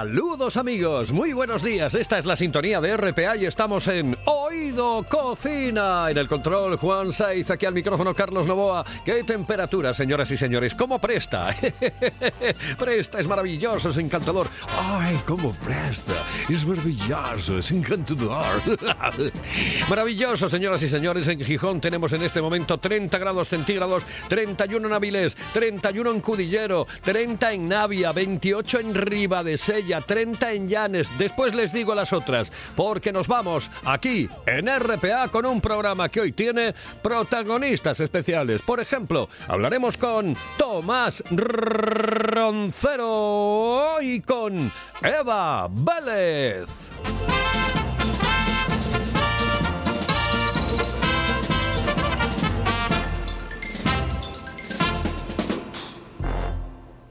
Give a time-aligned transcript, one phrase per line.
[0.00, 1.94] Saludos amigos, muy buenos días.
[1.94, 6.10] Esta es la sintonía de RPA y estamos en Oído Cocina.
[6.10, 8.82] En el control Juan Saiz, aquí al micrófono Carlos Novoa.
[9.04, 10.74] ¿Qué temperatura, señoras y señores?
[10.74, 11.48] ¿Cómo presta?
[12.78, 14.48] presta, es maravilloso, es encantador.
[14.70, 16.14] Ay, cómo presta.
[16.48, 18.58] Es maravilloso, es encantador.
[19.90, 21.28] maravilloso, señoras y señores.
[21.28, 26.86] En Gijón tenemos en este momento 30 grados centígrados, 31 en Avilés, 31 en Cudillero,
[27.04, 29.44] 30 en Navia, 28 en Riva
[29.90, 31.08] de Sella, 30 en Llanes.
[31.18, 36.20] Después les digo las otras, porque nos vamos aquí en RPA con un programa que
[36.20, 38.62] hoy tiene protagonistas especiales.
[38.62, 41.22] Por ejemplo, hablaremos con Tomás
[42.30, 43.00] Roncero
[44.00, 46.66] y con Eva Vélez.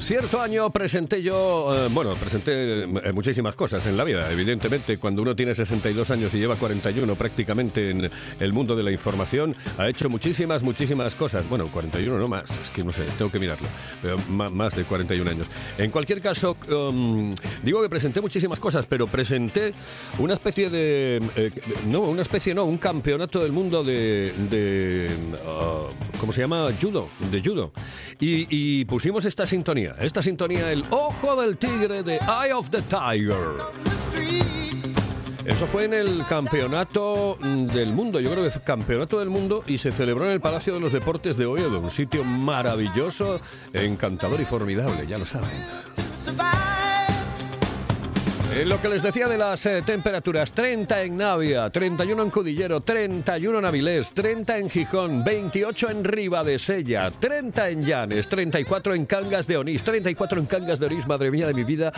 [0.00, 4.30] Cierto año presenté yo, eh, bueno, presenté eh, muchísimas cosas en la vida.
[4.30, 8.90] Evidentemente, cuando uno tiene 62 años y lleva 41 prácticamente en el mundo de la
[8.90, 11.48] información, ha hecho muchísimas, muchísimas cosas.
[11.48, 13.68] Bueno, 41 no más, es que no sé, tengo que mirarlo,
[14.28, 15.48] más de 41 años.
[15.78, 19.72] En cualquier caso, um, digo que presenté muchísimas cosas, pero presenté
[20.18, 21.50] una especie de, eh,
[21.86, 25.08] no, una especie, no, un campeonato del mundo de,
[25.46, 25.88] ah,
[26.20, 26.68] ¿cómo se llama?
[26.80, 27.72] Judo, de judo.
[28.18, 33.56] Y pusimos esta sintonía, esta sintonía, el Ojo del Tigre de Eye of the Tiger.
[35.44, 39.78] Eso fue en el campeonato del mundo, yo creo que es campeonato del mundo y
[39.78, 43.40] se celebró en el Palacio de los Deportes de Oviedo, un sitio maravilloso,
[43.72, 45.48] encantador y formidable, ya lo saben.
[48.56, 52.80] Eh, lo que les decía de las eh, temperaturas, 30 en Navia, 31 en Cudillero,
[52.80, 58.94] 31 en Avilés, 30 en Gijón, 28 en Riva de Sella, 30 en Llanes, 34
[58.94, 61.92] en Cangas de Onís, 34 en Cangas de Onís, madre mía de mi vida,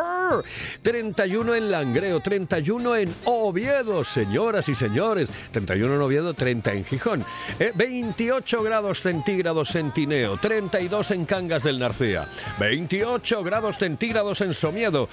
[0.82, 7.24] 31 en Langreo, 31 en Oviedo, señoras y señores, 31 en Oviedo, 30 en Gijón,
[7.58, 12.26] Eh, 28 grados centígrados en Tineo, 32 en Cangas del Narcea,
[12.58, 15.08] 28 grados centígrados en Somiedo,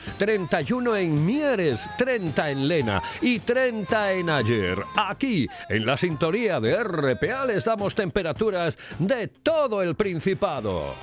[0.57, 4.83] 31 en Mieres, 30 en Lena y 30 en Ayer.
[4.95, 10.95] Aquí, en la sintonía de RPA, les damos temperaturas de todo el Principado.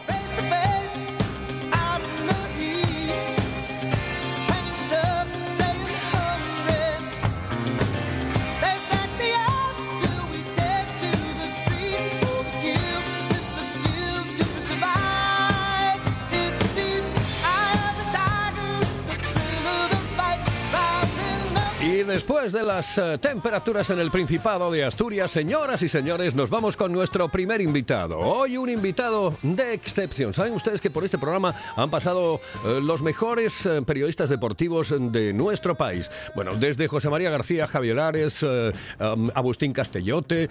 [21.94, 26.50] Y después de las eh, temperaturas en el Principado de Asturias, señoras y señores, nos
[26.50, 28.18] vamos con nuestro primer invitado.
[28.18, 30.34] Hoy un invitado de excepción.
[30.34, 35.32] Saben ustedes que por este programa han pasado eh, los mejores eh, periodistas deportivos de
[35.32, 36.10] nuestro país.
[36.34, 40.48] Bueno, desde José María García, Javier Ares, um, Agustín Castellote,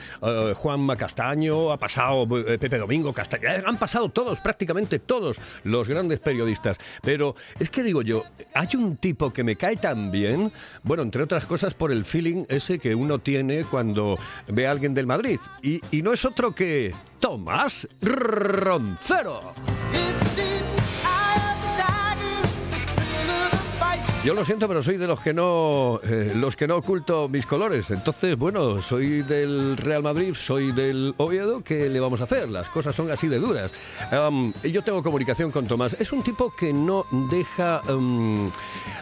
[0.55, 6.77] Juanma Castaño, ha pasado Pepe Domingo Castaño, han pasado todos, prácticamente todos los grandes periodistas.
[7.01, 8.23] Pero es que digo yo,
[8.53, 10.49] hay un tipo que me cae tan bien,
[10.83, 14.93] bueno, entre otras cosas por el feeling ese que uno tiene cuando ve a alguien
[14.93, 15.39] del Madrid.
[15.61, 19.53] Y, y no es otro que Tomás Roncero.
[24.23, 27.45] Yo lo siento, pero soy de los que no eh, los que no oculto mis
[27.45, 27.91] colores.
[27.91, 31.61] Entonces, bueno, soy del Real Madrid, soy del Oviedo.
[31.61, 32.47] ¿Qué le vamos a hacer?
[32.47, 33.73] Las cosas son así de duras.
[34.63, 35.97] Yo tengo comunicación con Tomás.
[35.99, 37.81] Es un tipo que no deja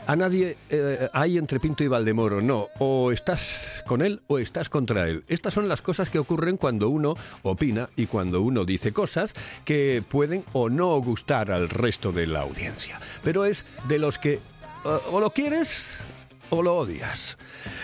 [0.07, 2.41] a nadie eh, ahí entre Pinto y Valdemoro.
[2.41, 5.23] No, o estás con él o estás contra él.
[5.27, 9.35] Estas son las cosas que ocurren cuando uno opina y cuando uno dice cosas
[9.65, 12.99] que pueden o no gustar al resto de la audiencia.
[13.23, 14.39] Pero es de los que
[14.83, 16.05] o lo quieres
[16.49, 17.37] o lo odias.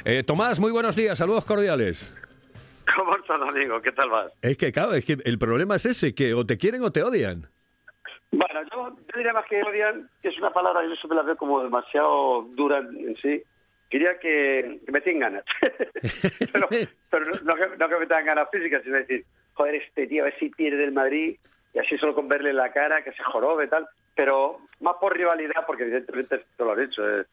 [0.06, 2.14] Eh, Tomás, muy buenos días, saludos cordiales.
[2.96, 3.82] ¿Cómo estás, amigo?
[3.82, 4.32] ¿Qué tal vas?
[4.42, 7.04] Es que, claro, es que el problema es ese, que o te quieren o te
[7.04, 7.44] odian.
[8.32, 11.64] Bueno, yo, diría más que odian, que es una palabra, yo siempre la veo como
[11.64, 13.42] demasiado dura en sí.
[13.90, 15.46] Quería que, me tengan ganas.
[17.10, 20.50] pero, no, que, me tengan ganas físicas, sino decir, joder, este tío a ver si
[20.50, 21.38] pierde el Madrid,
[21.74, 23.88] y así solo con verle la cara, que se jorobe tal
[24.18, 27.08] pero más por rivalidad, porque evidentemente tú lo has dicho.
[27.08, 27.24] Eh,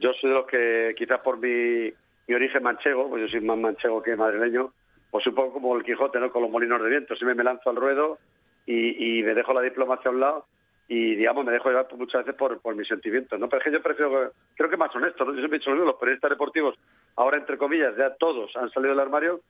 [0.00, 1.92] yo soy de los que, quizás por mi,
[2.26, 4.72] mi origen manchego, pues yo soy más manchego que madrileño,
[5.10, 6.32] pues un poco como el Quijote, ¿no?
[6.32, 7.14] Con los molinos de viento.
[7.14, 8.18] Siempre me lanzo al ruedo
[8.66, 10.46] y, y me dejo la diplomacia a un lado
[10.88, 13.48] y, digamos, me dejo llevar muchas veces por, por mis sentimientos, ¿no?
[13.48, 15.30] Pero es que yo prefiero, creo que más honesto, ¿no?
[15.32, 16.74] Yo siempre he dicho lo mismo, los periodistas deportivos,
[17.14, 19.40] ahora, entre comillas, ya todos han salido del armario,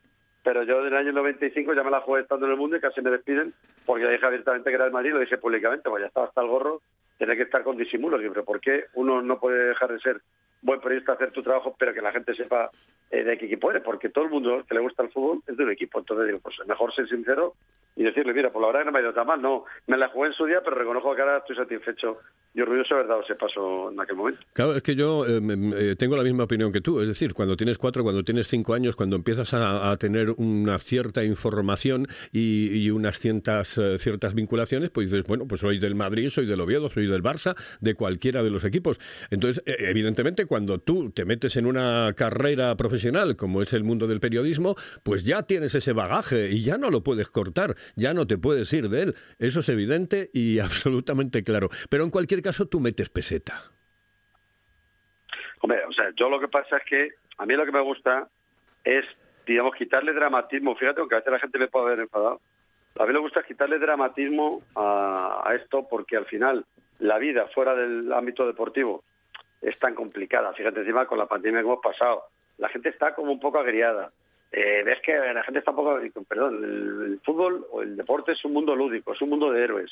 [0.43, 2.81] pero yo en el año 95 ya me la jugué estando en el mundo y
[2.81, 3.55] casi me despiden
[3.87, 6.49] porque dije abiertamente que era el Madrid, lo dije públicamente, pues ya estaba hasta el
[6.49, 6.83] gorro,
[7.19, 8.19] tiene que estar con disimulo.
[8.19, 10.21] Siempre, ¿por qué uno no puede dejar de ser
[10.61, 12.71] buen periodista, hacer tu trabajo, pero que la gente sepa
[13.11, 13.83] eh, de qué equipo eres?
[13.83, 15.99] Porque todo el mundo que le gusta el fútbol es de un equipo.
[15.99, 17.55] Entonces digo, pues mejor ser sincero
[17.95, 20.09] y decirle, mira, por la verdad no me ha ido tan mal, no, me la
[20.09, 22.19] jugué en su día, pero reconozco que ahora estoy satisfecho
[22.55, 24.41] y orgulloso de haber dado ese paso en aquel momento.
[24.53, 25.41] Claro, es que yo eh,
[25.77, 28.75] eh, tengo la misma opinión que tú, es decir, cuando tienes cuatro, cuando tienes cinco
[28.75, 35.11] años, cuando empiezas a, tener una cierta información y, unas ciertas, eh, ciertas vinculaciones, pues
[35.11, 38.51] dices, bueno, pues soy del Madrid, soy del Oviedo, soy del Barça, de cualquiera de
[38.51, 38.99] los equipos.
[39.31, 44.21] Entonces, evidentemente, cuando tú te metes en una carrera profesional, como es el mundo del
[44.21, 47.53] periodismo, pues ya tienes ese bagaje y ya no lo puedes cortar
[47.97, 49.15] ya no te puedes ir de él.
[49.39, 51.71] Eso es evidente y absolutamente claro.
[51.89, 53.63] Pero en cualquier caso, tú metes peseta.
[55.61, 57.09] Hombre, o sea, yo lo que pasa es que
[57.39, 58.29] a mí lo que me gusta
[58.85, 59.05] es,
[59.47, 60.75] digamos, quitarle dramatismo.
[60.77, 62.41] Fíjate, aunque a veces la gente me puede haber enfadado.
[62.99, 66.67] A mí me gusta quitarle dramatismo a, a esto porque al final
[66.99, 69.05] la vida fuera del ámbito deportivo
[69.63, 70.53] es tan complicada.
[70.53, 72.25] Fíjate encima con la pandemia que hemos pasado.
[72.59, 74.13] La gente está como un poco agriada
[74.53, 75.99] eh, ves que la gente está un poco,
[76.29, 79.91] perdón, el, fútbol o el deporte es un mundo lúdico, es un mundo de héroes,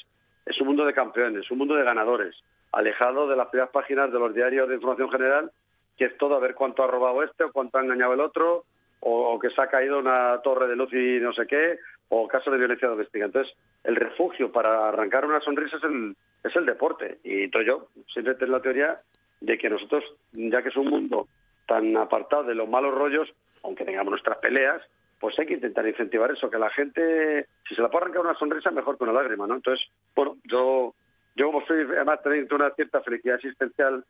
[0.51, 2.35] es un mundo de campeones, es un mundo de ganadores,
[2.73, 5.51] alejado de las primeras páginas de los diarios de información general,
[5.97, 8.65] que es todo a ver cuánto ha robado este o cuánto ha engañado el otro,
[9.01, 12.51] o, que se ha caído una torre de luz y no sé qué, o caso
[12.51, 13.25] de violencia doméstica.
[13.25, 13.55] Entonces,
[13.85, 17.19] el refugio para arrancar una sonrisa es el, deporte.
[17.25, 18.99] Y yo siempre tengo la teoría
[19.41, 21.29] de que nosotros, ya que es un mundo
[21.67, 23.29] tan apartado de los malos rollos,
[23.63, 24.83] aunque tengamos nuestras peleas,
[25.21, 28.39] pues hay que intentar incentivar eso, que la gente, si se la puede arrancar una
[28.39, 29.57] sonrisa, mejor que una lágrima, ¿no?
[29.57, 29.87] Entonces,
[30.17, 30.95] bueno, yo,
[31.37, 34.03] yo como soy, además teniendo una cierta felicidad existencial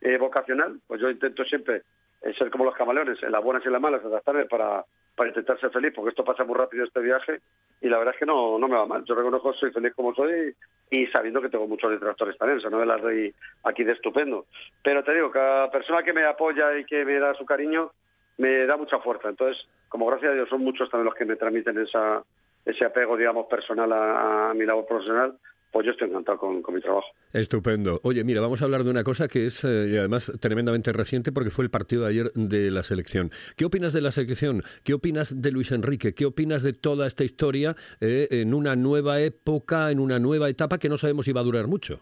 [0.00, 1.82] eh, vocacional, pues yo intento siempre
[2.22, 4.84] eh, ser como los camaleones, en las buenas y en las malas, adaptarme para,
[5.14, 7.40] para intentar ser feliz, porque esto pasa muy rápido este viaje,
[7.80, 9.04] y la verdad es que no, no me va mal.
[9.04, 10.52] Yo reconozco soy feliz como soy
[10.90, 13.92] y sabiendo que tengo muchos detractores también, o sea, no me las doy aquí de
[13.92, 14.46] estupendo.
[14.82, 17.92] Pero te digo, cada persona que me apoya y que me da su cariño,
[18.38, 19.28] me da mucha fuerza.
[19.28, 22.22] Entonces, como gracias a Dios son muchos también los que me transmiten esa,
[22.64, 25.38] ese apego, digamos, personal a, mi labor profesional,
[25.70, 27.06] pues yo estoy encantado con, mi trabajo.
[27.32, 28.00] Estupendo.
[28.02, 31.32] Oye, mira, vamos a hablar de una cosa que es, eh, y además, tremendamente reciente
[31.32, 33.30] porque fue el partido de ayer de la selección.
[33.56, 34.62] ¿Qué opinas de la selección?
[34.84, 36.14] ¿Qué opinas de Luis Enrique?
[36.14, 40.78] ¿Qué opinas de toda esta historia eh, en una nueva época, en una nueva etapa
[40.78, 42.00] que no sabemos si va a durar mucho?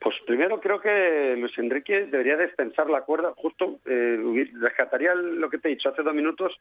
[0.00, 4.18] Pues primero creo que Luis Enrique debería despensar la cuerda, justo eh,
[4.54, 6.58] rescataría lo que te he dicho hace dos minutos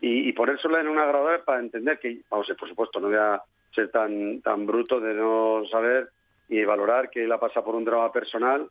[0.00, 3.42] y, y ponérsela en una grabadora para entender que, vamos, por supuesto, no voy a
[3.74, 6.08] ser tan, tan bruto de no saber
[6.48, 8.66] y valorar que él ha pasado por un drama personal,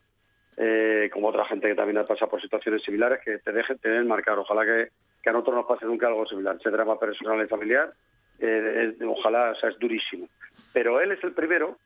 [0.56, 4.04] eh, como otra gente que también ha pasado por situaciones similares, que te dejen tener
[4.04, 4.38] marcar.
[4.38, 4.88] Ojalá que,
[5.22, 6.56] que a nosotros nos pase nunca algo similar.
[6.56, 7.92] Ese drama personal y familiar,
[8.40, 10.28] eh, ojalá, o sea, es durísimo.
[10.72, 11.78] Pero él es el primero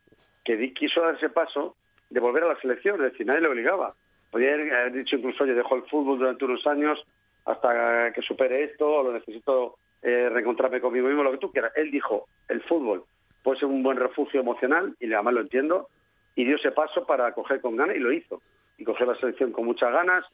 [0.43, 1.77] que quiso dar ese paso
[2.15, 3.93] de volver a la selección, es decir, nadie le obligaba.
[4.31, 7.05] Podría haber dicho incluso, oye, dejo el fútbol durante unos años
[7.45, 11.73] hasta que supere esto, o lo necesito eh, reencontrarme conmigo mismo, lo que tú quieras.
[11.75, 13.03] Él dijo, el fútbol
[13.43, 15.89] puede ser un buen refugio emocional, y además lo entiendo,
[16.37, 18.41] y dio ese paso para coger con ganas, y lo hizo.
[18.79, 20.25] Y coger la selección con muchas ganas.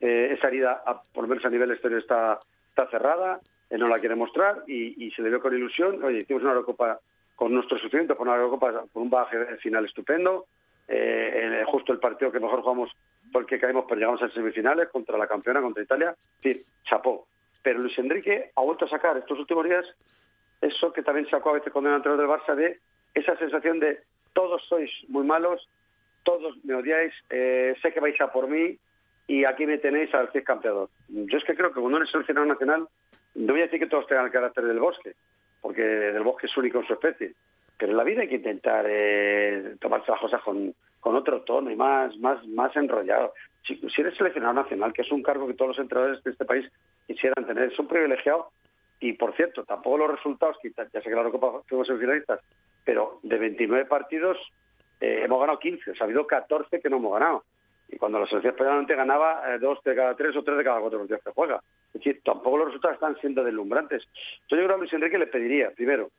[0.00, 2.40] Eh, esa herida, a, por menos a nivel exterior, está,
[2.70, 6.02] está cerrada, él no la quiere mostrar, y, se le vio con ilusión.
[6.02, 6.98] Oye, hicimos una Eurocopa
[7.34, 10.46] con nuestro sufrimiento, con una Eurocopa con un baje final estupendo,
[10.88, 12.90] eh, justo el partido que mejor jugamos
[13.32, 16.14] porque caímos, pero llegamos a semifinales contra la campeona, contra Italia.
[16.42, 17.26] Es chapó.
[17.62, 19.84] Pero Luis Enrique ha vuelto a sacar estos últimos días
[20.60, 22.78] eso que también sacó a veces cuando era entrenador del Barça de
[23.14, 24.00] esa sensación de
[24.32, 25.68] todos sois muy malos,
[26.22, 28.76] todos me odiáis, eh, sé que vais a por mí
[29.26, 30.88] y aquí me tenéis al ser campeador.
[31.08, 32.88] Yo es que creo que cuando eres seleccionado nacional,
[33.34, 35.14] no voy a decir que todos tengan el carácter del bosque,
[35.60, 37.32] porque del bosque es único en su especie,
[37.78, 41.70] pero en la vida hay que intentar eh, tomarse las cosas con, con otro tono
[41.70, 43.32] y más, más, más enrollado.
[43.66, 46.44] Si, si eres seleccionado nacional, que es un cargo que todos los entrenadores de este
[46.44, 46.70] país
[47.06, 48.50] quisieran tener, es un privilegiado
[49.00, 52.40] y por cierto, tampoco los resultados, ya sé que la Eurocopa fuimos semifinalistas,
[52.84, 54.38] pero de 29 partidos
[55.00, 57.44] eh, hemos ganado 15, o sea, ha habido 14 que no hemos ganado.
[57.88, 60.80] Y cuando la selección española ganaba eh, dos de cada tres o tres de cada
[60.80, 61.62] cuatro partidos que juega.
[61.88, 64.02] Es decir, tampoco los resultados están siendo deslumbrantes.
[64.42, 66.10] Entonces yo creo que a Luis Enrique le pediría, primero,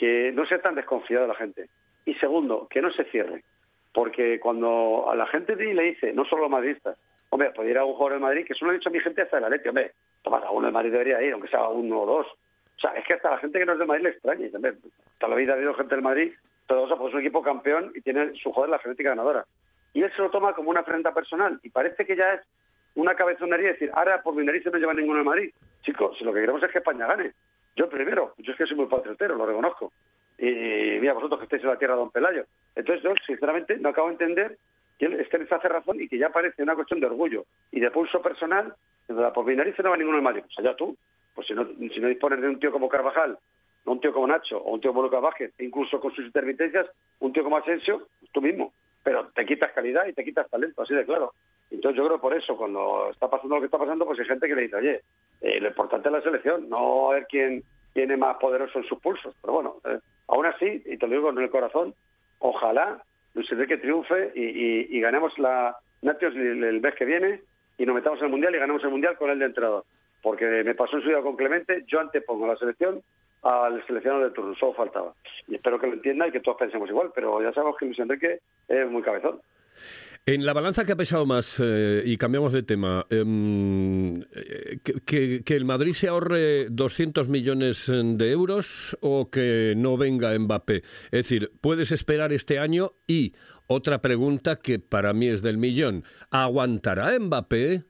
[0.00, 1.68] que no sea tan desconfiado la gente.
[2.06, 3.44] Y segundo, que no se cierre.
[3.92, 6.96] Porque cuando a la gente le dice, no solo los madridistas,
[7.28, 9.00] hombre, puede ir a un jugador de Madrid, que eso lo ha dicho a mi
[9.00, 9.92] gente hasta la leche, hombre,
[10.22, 12.26] Tomás, a uno de Madrid debería ir, aunque sea uno o dos.
[12.26, 14.50] O sea, es que hasta la gente que no es de Madrid le extraña.
[14.50, 14.78] También,
[15.18, 16.32] toda la vida ha habido gente del Madrid,
[16.66, 19.44] todo eso, pues es un equipo campeón y tiene su jugador la genética ganadora.
[19.92, 22.40] Y él se lo toma como una afrenta personal y parece que ya es
[22.94, 25.54] una cabezonería decir, ahora por mi nariz no lleva ninguno de Madrid.
[25.82, 27.32] Chicos, si lo que queremos es que España gane.
[27.76, 29.92] Yo primero, yo es que soy muy patriotero, lo reconozco.
[30.38, 32.44] Y mira, vosotros que estáis en la tierra de Don Pelayo.
[32.74, 34.56] Entonces yo, sinceramente, no acabo de entender
[34.98, 37.90] que él este hace razón y que ya parece una cuestión de orgullo y de
[37.90, 38.74] pulso personal
[39.34, 40.42] por mi no va ninguno de Madrid.
[40.42, 40.96] Pues allá tú.
[41.34, 43.38] Pues si no, si no dispones de un tío como Carvajal,
[43.84, 46.86] un tío como Nacho, o un tío como Lucas Vázquez, e incluso con sus intermitencias,
[47.20, 48.72] un tío como Asensio, pues tú mismo.
[49.02, 51.32] Pero te quitas calidad y te quitas talento, así de claro.
[51.70, 54.48] Entonces yo creo por eso, cuando está pasando lo que está pasando, pues hay gente
[54.48, 55.00] que le dice, oye,
[55.40, 59.34] eh, lo importante es la selección, no ver quién tiene más poderoso en sus pulsos.
[59.40, 61.94] Pero bueno, eh, aún así, y te lo digo con el corazón,
[62.38, 63.02] ojalá
[63.34, 67.40] Luis Enrique triunfe y, ganemos la Nations el mes que viene
[67.78, 69.84] y nos metamos en el Mundial y ganamos el Mundial con el de entrenador.
[70.22, 73.02] Porque me pasó en su día con Clemente, yo antepongo la selección
[73.42, 75.14] al seleccionador de turno, solo faltaba.
[75.48, 77.98] Y espero que lo entienda y que todos pensemos igual, pero ya sabemos que Luis
[77.98, 79.40] Enrique es muy cabezón.
[80.32, 84.22] En la balanza que ha pesado más, eh, y cambiamos de tema, em,
[85.04, 90.84] que, el Madrid se ahorre 200 millones de euros o que no venga Mbappé.
[91.06, 93.34] Es decir, puedes esperar este año y
[93.66, 96.04] otra pregunta que para mí es del millón.
[96.30, 97.82] ¿Aguantará Mbappé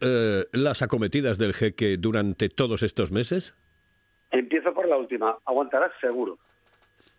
[0.00, 3.56] eh, las acometidas del jeque durante todos estos meses?
[4.30, 5.38] Empiezo por la última.
[5.44, 6.38] Aguantará seguro.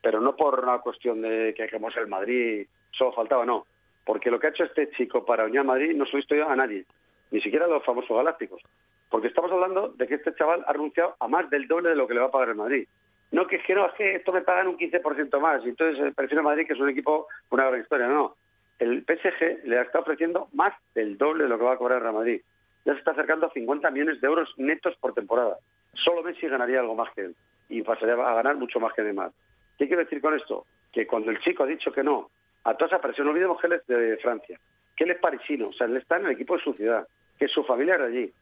[0.01, 3.65] Pero no por una cuestión de que hagamos el Madrid, solo faltaba, no.
[4.05, 6.21] Porque lo que ha hecho este chico para unir a Madrid no se lo he
[6.21, 6.85] visto yo a nadie,
[7.31, 8.61] ni siquiera a los famosos galácticos.
[9.09, 12.07] Porque estamos hablando de que este chaval ha renunciado a más del doble de lo
[12.07, 12.87] que le va a pagar el Madrid.
[13.31, 16.05] No, que es que no, es que esto me pagan un 15% más, y entonces
[16.05, 18.07] eh, prefiero Madrid, que es un equipo con una gran historia.
[18.07, 18.35] No,
[18.79, 22.13] el PSG le está ofreciendo más del doble de lo que va a cobrar el
[22.13, 22.41] Madrid.
[22.83, 25.57] Ya se está acercando a 50 millones de euros netos por temporada.
[25.93, 27.35] Solo Messi ganaría algo más que él,
[27.69, 29.31] y pasaría a ganar mucho más que Neymar.
[29.77, 30.65] ¿Qué quiero decir con esto?
[30.91, 32.29] Que cuando el chico ha dicho que no
[32.63, 34.59] a toda esa presión, no olvidemos que él es de Francia,
[34.95, 37.47] que él es parisino, o sea, él está en el equipo de su ciudad, que
[37.47, 38.33] su familia de allí,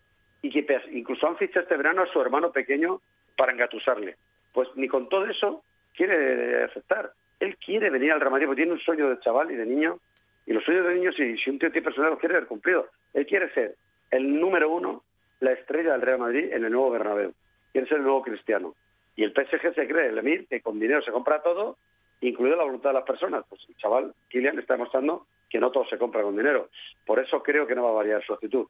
[0.41, 3.01] y que incluso han fichado este verano a su hermano pequeño
[3.35, 4.15] para engatusarle
[4.53, 5.63] pues ni con todo eso
[5.95, 7.13] quiere aceptar.
[7.39, 9.99] Él quiere venir al Real Madrid porque tiene un sueño de chaval y de niño,
[10.45, 12.87] y los sueños de niños, si, si un tío tiene personal, los quiere haber cumplido.
[13.13, 13.75] Él quiere ser
[14.11, 15.03] el número uno,
[15.39, 17.33] la estrella del Real Madrid en el nuevo Bernabéu.
[17.71, 18.75] Quiere ser el nuevo cristiano.
[19.15, 21.77] Y el PSG se cree, el Emir, que con dinero se compra todo,
[22.21, 23.45] incluido la voluntad de las personas.
[23.47, 26.69] Pues el chaval, Kylian, está demostrando que no todo se compra con dinero.
[27.05, 28.67] Por eso creo que no va a variar su actitud.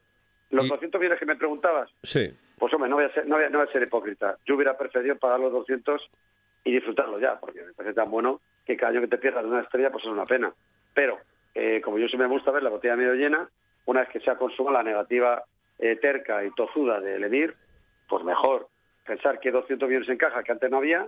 [0.51, 2.33] Los 200 millones que me preguntabas, sí.
[2.57, 4.37] pues hombre, no voy, a ser, no, voy a, no voy a ser hipócrita.
[4.45, 6.09] Yo hubiera preferido pagar los 200
[6.63, 9.61] y disfrutarlo ya, porque me parece tan bueno que cada año que te pierdas una
[9.61, 10.51] estrella, pues es una pena.
[10.93, 11.19] Pero,
[11.53, 13.47] eh, como yo siempre me gusta ver la botella medio llena,
[13.85, 15.43] una vez que se ha consumado la negativa
[15.77, 17.55] eh, terca y tozuda de Emir,
[18.07, 18.67] pues mejor
[19.05, 21.07] pensar que 200 millones en caja que antes no había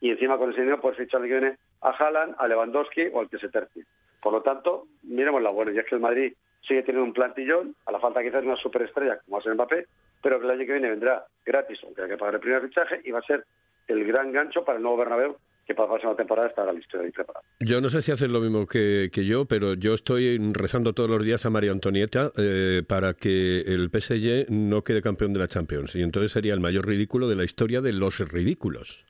[0.00, 3.20] y encima con ese dinero pues fichar el que viene a Haaland, a Lewandowski o
[3.20, 3.84] al que se tercie.
[4.20, 6.32] Por lo tanto, miremos la buena, y es que el Madrid
[6.66, 9.54] sigue teniendo un plantillón, a la falta quizás de una superestrella como va a ser
[9.54, 9.86] Mbappé,
[10.22, 13.00] pero que el año que viene vendrá gratis, aunque hay que pagar el primer fichaje,
[13.04, 13.44] y va a ser
[13.86, 15.36] el gran gancho para el nuevo Bernabéu
[15.68, 17.44] que para la próxima temporada estará listo y preparado.
[17.60, 21.22] Yo no sé si haces lo mismo que, yo, pero yo estoy rezando todos los
[21.22, 25.94] días a María Antonieta eh, para que el PSG no quede campeón de la Champions.
[25.94, 29.04] Y entonces sería el mayor ridículo de la historia de los ridículos.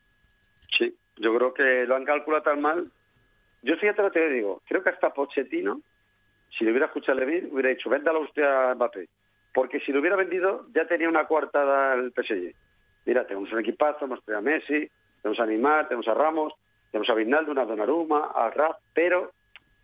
[1.19, 2.91] Yo creo que lo han calculado tan mal.
[3.63, 5.81] Yo fíjate lo que te digo, creo que hasta Pochettino
[6.57, 9.09] si le hubiera escuchado a Levin, hubiera dicho, véndalo usted a Mbappé.
[9.53, 12.55] Porque si lo hubiera vendido, ya tenía una cuartada el PSG.
[13.07, 14.91] Mira, tenemos un equipazo, hemos a Messi,
[15.23, 16.53] tenemos a Neymar, tenemos a Ramos,
[16.91, 19.33] tenemos a Vinaldo, a Donnarumma, a Raf, pero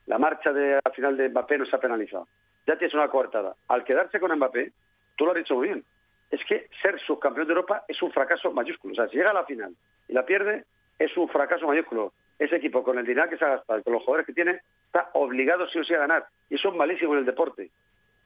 [0.07, 2.29] la marcha de, al final de Mbappé nos ha penalizado.
[2.67, 3.55] ya tienes una coartada.
[3.69, 4.73] Al quedarse con Mbappé,
[5.17, 5.85] tú lo has dicho muy bien,
[6.31, 8.93] es que ser subcampeón de Europa es un fracaso mayúsculo.
[8.93, 9.75] O sea, si llega a la final
[10.09, 10.65] y la pierde,
[10.99, 12.13] es un fracaso mayúsculo.
[12.39, 15.11] Ese equipo, con el dinero que se ha gastado, con los jugadores que tiene, está
[15.15, 16.27] obligado sí o sí a ganar.
[16.51, 17.71] Y eso es malísimo en el deporte.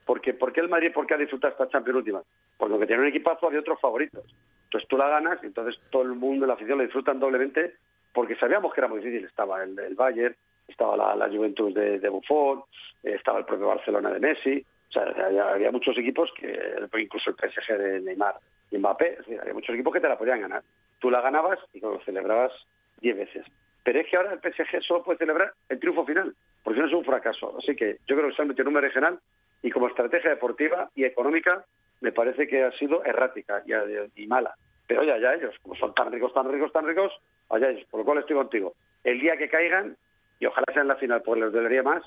[0.06, 2.22] Porque, ¿Por qué el Madrid por qué ha disfrutado esta Champions última?
[2.56, 4.24] Porque tiene un equipazo de otros favoritos.
[4.64, 7.74] Entonces tú la ganas y entonces todo el mundo, la afición, la disfrutan doblemente
[8.12, 9.26] porque sabíamos que era muy difícil.
[9.26, 10.34] Estaba el, el Bayern,
[10.66, 12.62] estaba la, la Juventus de, de Buffon,
[13.02, 14.64] eh, estaba el propio Barcelona de Messi.
[14.88, 16.50] O sea, había, había muchos equipos, que
[16.98, 18.36] incluso el PSG de Neymar
[18.70, 20.62] y Mbappé, había muchos equipos que te la podían ganar.
[20.98, 22.52] Tú la ganabas y lo celebrabas
[23.00, 23.46] diez veces.
[23.84, 26.92] Pero es que ahora el PSG solo puede celebrar el triunfo final, porque no es
[26.92, 27.56] un fracaso.
[27.58, 29.18] Así que yo creo que se han metido en un regional
[29.62, 31.64] y como estrategia deportiva y económica
[32.00, 34.54] me parece que ha sido errática y, y mala.
[34.86, 37.12] Pero ya, ya ellos, como son tan ricos, tan ricos, tan ricos,
[37.50, 37.86] allá ellos.
[37.90, 38.74] Por lo cual estoy contigo.
[39.04, 39.96] El día que caigan,
[40.40, 42.02] y ojalá sea en la final, porque les debería más,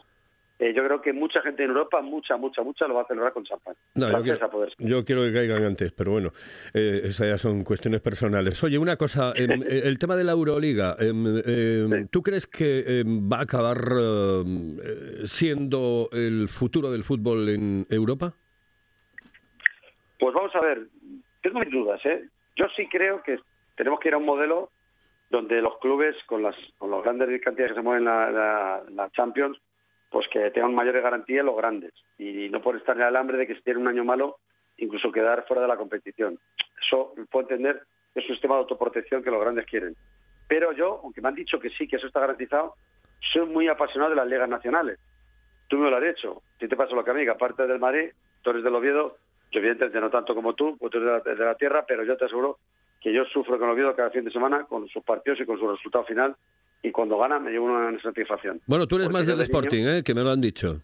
[0.62, 3.34] eh, yo creo que mucha gente en Europa, mucha, mucha, mucha, lo va a celebrar
[3.34, 3.74] con champán.
[3.96, 4.72] No, yo, quiero, poder.
[4.78, 6.34] yo quiero que caigan antes, pero bueno,
[6.76, 8.64] eh, esas ya son cuestiones personales.
[8.64, 13.04] Oye, una cosa, em, eh, el tema de la Euroliga, em, em, ¿tú crees que
[13.04, 13.80] va a acabar
[15.26, 18.36] siendo el futuro del fútbol en Europa?
[20.20, 20.86] Pues vamos a ver,
[21.42, 22.30] tengo mis dudas, ¿eh?
[22.56, 23.40] Yo sí creo que
[23.76, 24.70] tenemos que ir a un modelo
[25.32, 29.10] donde los clubes, con las con las grandes cantidades que se mueven la, la, la
[29.10, 29.58] Champions,
[30.12, 33.48] pues que tengan mayores garantías los grandes y no por estar en el alambre de
[33.48, 34.38] que si tiene un año malo,
[34.78, 36.38] incluso quedar fuera de la competición.
[36.86, 37.82] Eso puedo entender
[38.14, 39.96] es un sistema de autoprotección que los grandes quieren.
[40.50, 42.76] Pero yo, aunque me han dicho que sí, que eso está garantizado,
[43.32, 45.00] soy muy apasionado de las ligas nacionales.
[45.70, 46.42] Tú me lo has dicho.
[46.60, 49.16] Si te pasa lo que a mí, aparte del Madrid, tú eres del Oviedo,
[49.52, 52.04] yo evidentemente no tanto como tú, pues tú eres de la, de la tierra, pero
[52.04, 52.58] yo te aseguro
[53.00, 55.72] que yo sufro con Oviedo cada fin de semana con sus partidos y con su
[55.72, 56.36] resultado final
[56.84, 58.60] y cuando gana me llevo una satisfacción.
[58.66, 60.04] Bueno, tú eres Porque más del de Sporting, niño- ¿eh?
[60.04, 60.82] que me lo han dicho.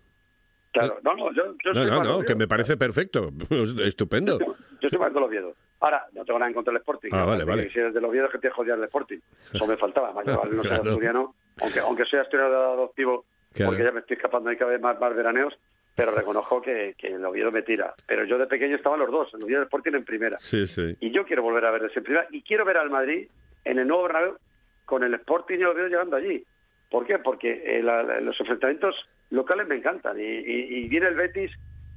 [0.74, 3.32] Claro, no, no, yo, yo No, no, no, del que me parece perfecto,
[3.84, 4.38] estupendo.
[4.40, 5.54] Yo, yo soy más del Oviedo.
[5.80, 7.10] Ahora, no tengo nada en contra del Sporting.
[7.14, 7.64] Ah, vale, Aparte vale.
[7.68, 9.18] que Si eres del Oviedo, que te jodía el Sporting.
[9.54, 10.12] Eso me faltaba.
[10.12, 10.84] Más no Claro.
[10.84, 13.72] asturiano, aunque, aunque soy asturiano de adoptivo, Claro.
[13.72, 15.54] porque ya me estoy escapando de cada vez más, más veraneos,
[15.96, 17.96] pero reconozco que, que el Oviedo me tira.
[18.06, 20.38] Pero yo de pequeño estaban los dos, el Oviedo y el Sporting en primera.
[20.40, 20.96] Sí, sí.
[21.00, 23.28] Y yo quiero volver a ver ese en primera y quiero ver al Madrid
[23.66, 24.38] en el nuevo Bernabéu
[24.88, 26.44] con el Sporting y el Oviedo llegando allí.
[26.90, 27.20] ¿Por qué?
[27.20, 28.96] Porque eh, los enfrentamientos
[29.30, 31.52] locales me encantan y, viene el Betis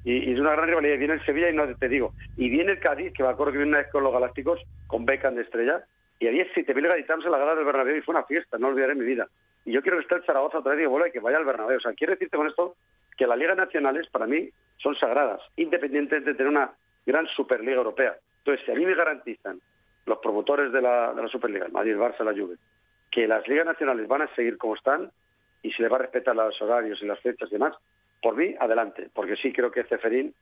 [0.04, 0.96] y, es una gran rivalidad.
[0.96, 2.12] Y viene el Sevilla y no te digo.
[2.36, 5.36] Y viene el Cádiz, que acuerdo que viene una vez con los Galácticos, con Beckham
[5.36, 5.84] de estrella,
[6.18, 8.96] y había 7.000 gaditanos en la gala del Bernabéu y fue una fiesta, no olvidaré
[8.96, 9.28] mi vida.
[9.64, 11.44] Y yo quiero que esté el Zaragoza otra vez y vuelva y que vaya al
[11.44, 11.78] Bernabéu.
[11.78, 12.74] O sea, quiero decirte con esto
[13.16, 16.72] que las ligas nacionales para mí son sagradas, independientemente de tener una
[17.06, 18.16] gran Superliga Europea.
[18.38, 19.60] Entonces, si a mí me garantizan
[20.06, 22.56] los promotores de la, de la Superliga, el Madrid, Barça, la Juve,
[23.10, 25.10] que las ligas nacionales van a seguir como están
[25.62, 27.76] y se les va a respetar los horarios y las fechas y demás,
[28.22, 30.34] por mí, adelante, porque sí creo que Ceferín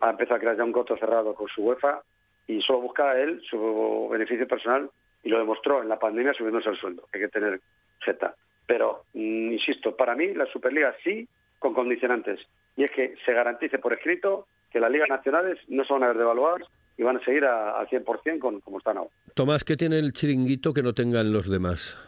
[0.00, 2.02] ha empezado a crear ya un coto cerrado con su UEFA
[2.46, 4.90] y solo busca él su beneficio personal
[5.22, 7.60] y lo demostró en la pandemia subiéndose el sueldo, hay que tener
[8.00, 8.34] jeta.
[8.66, 12.40] Pero, mm, insisto, para mí la Superliga sí, con condicionantes,
[12.76, 16.08] y es que se garantice por escrito que las ligas nacionales no se van a
[16.08, 16.62] ver devaluadas
[17.02, 19.10] y van a seguir al 100% con, como están ahora.
[19.34, 21.98] Tomás, ¿qué tiene el chiringuito que no tengan los demás?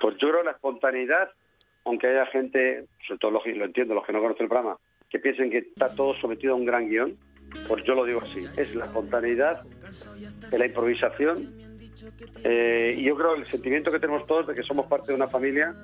[0.00, 1.30] Pues yo creo la espontaneidad,
[1.84, 4.76] aunque haya gente, sobre todo los, y lo entiendo, los que no conocen el programa,
[5.08, 7.16] que piensen que está todo sometido a un gran guion,
[7.68, 9.62] pues yo lo digo así, es la espontaneidad,
[10.50, 11.54] de la improvisación,
[12.42, 15.28] eh, y yo creo el sentimiento que tenemos todos de que somos parte de una
[15.28, 15.74] familia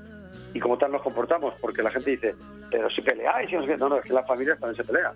[0.52, 2.34] y como tal nos comportamos, porque la gente dice,
[2.70, 3.76] pero si peleáis, no, sé qué".
[3.76, 5.14] no, no, es que las familias también se pelean.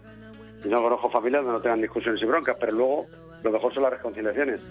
[0.64, 3.06] No conozco familias donde no tengan discusiones y broncas, pero luego
[3.42, 4.66] lo mejor son las reconciliaciones.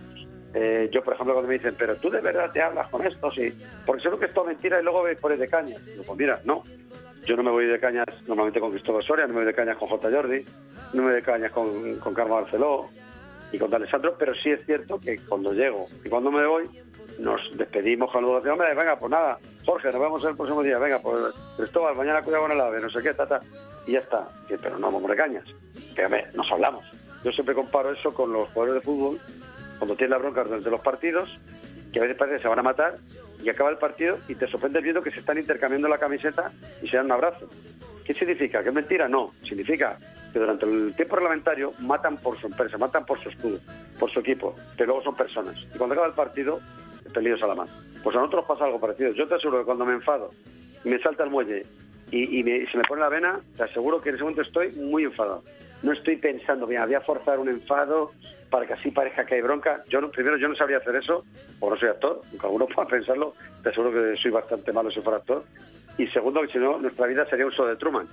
[0.53, 3.31] Eh, yo, por ejemplo, cuando me dicen, pero tú de verdad te hablas con esto,
[3.31, 3.53] sí,
[3.85, 5.83] porque seguro que es todo mentira y luego me pones de cañas.
[5.85, 6.63] Digo, pues mira, no.
[7.25, 9.77] Yo no me voy de cañas normalmente con Cristóbal Soria, no me voy de cañas
[9.77, 10.09] con J.
[10.09, 10.45] Jordi,
[10.93, 12.89] no me voy de cañas con, con Carlos Barceló
[13.51, 16.69] y con Alessandro, pero sí es cierto que cuando llego y cuando me voy,
[17.19, 20.99] nos despedimos con educación, hombre, venga, pues nada, Jorge, nos vemos el próximo día, venga,
[20.99, 23.41] pues Cristóbal, mañana cuidado con el ave, no sé qué, tata,
[23.85, 24.27] y ya está.
[24.47, 25.45] Pero no de cañas,
[26.03, 26.85] hombre, nos hablamos.
[27.23, 29.19] Yo siempre comparo eso con los jugadores de fútbol,
[29.77, 31.39] cuando tienen la bronca durante los partidos,
[31.91, 32.95] que a veces parece que se van a matar,
[33.43, 36.51] y acaba el partido y te sorprende viendo que se están intercambiando la camiseta
[36.81, 37.49] y se dan un abrazo.
[38.05, 38.63] ¿Qué significa?
[38.63, 39.07] ¿Que es mentira?
[39.07, 39.33] No.
[39.43, 39.97] Significa
[40.33, 43.59] que durante el tiempo reglamentario matan por su empresa, matan por su escudo,
[43.99, 45.55] por su equipo, pero luego son personas.
[45.73, 46.59] Y cuando acaba el partido,
[47.13, 47.71] peleos a la mano.
[48.03, 49.11] Pues a nosotros nos pasa algo parecido.
[49.11, 50.31] Yo te aseguro que cuando me enfado
[50.83, 51.65] y me salta el muelle
[52.11, 55.03] y, me- se me pone la vena, te aseguro que en ese momento estoy muy
[55.03, 55.43] enfadado.
[55.83, 58.11] No estoy pensando, bien, voy a forzar un enfado
[58.49, 59.83] para que así parezca que hay bronca.
[59.89, 61.23] Yo no, primero, yo no sabría hacer eso,
[61.59, 64.99] o no soy actor, aunque alguno pueda pensarlo, te aseguro que soy bastante malo si
[65.01, 65.43] fuera actor.
[65.97, 68.07] Y segundo, que si no, nuestra vida sería un show de Truman.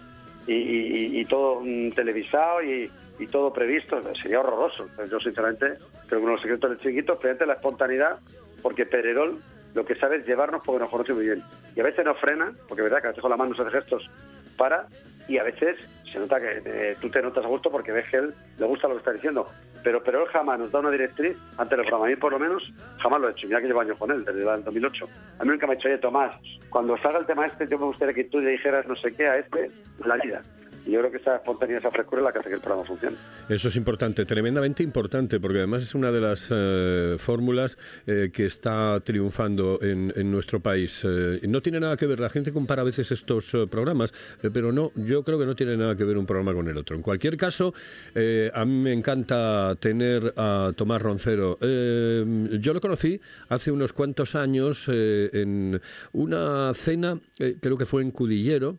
[0.46, 2.90] y, todo mm, televisado y,
[3.32, 3.98] todo previsto.
[4.22, 4.86] Sería horroroso.
[5.10, 8.18] Yo, sinceramente, creo que uno de los secretos del chiquito es la espontaneidad,
[8.66, 9.38] porque Pererol
[9.74, 11.40] lo que sabe es llevarnos porque nos conoce muy bien.
[11.76, 13.60] Y a veces nos frena, porque es verdad que a veces con la mano nos
[13.60, 14.10] hace gestos
[14.56, 14.88] para,
[15.28, 15.76] y a veces
[16.10, 18.88] se nota que eh, tú te notas a gusto porque ves que él le gusta
[18.88, 19.48] lo que está diciendo.
[19.84, 22.06] Pero, pero él jamás nos da una directriz ante el programa.
[22.06, 23.46] A mí, por lo menos, jamás lo he hecho.
[23.46, 25.08] Mira que llevo años con él, desde el 2008.
[25.38, 26.32] A mí nunca me ha dicho, oye, Tomás,
[26.68, 29.28] cuando salga el tema este, yo me gustaría que tú le dijeras no sé qué
[29.28, 29.70] a este,
[30.04, 30.42] la vida.
[30.86, 32.86] Y yo creo que esa espontaneidad, esa frescura es la que hace que el programa
[32.86, 33.16] funcione.
[33.48, 38.46] Eso es importante, tremendamente importante, porque además es una de las eh, fórmulas eh, que
[38.46, 41.02] está triunfando en, en nuestro país.
[41.04, 44.12] Eh, no tiene nada que ver, la gente compara a veces estos eh, programas,
[44.44, 46.76] eh, pero no, yo creo que no tiene nada que ver un programa con el
[46.76, 46.94] otro.
[46.94, 47.74] En cualquier caso,
[48.14, 51.58] eh, a mí me encanta tener a Tomás Roncero.
[51.60, 55.80] Yo lo conocí hace unos cuantos años en
[56.12, 57.18] una cena,
[57.60, 58.78] creo que fue en Cudillero.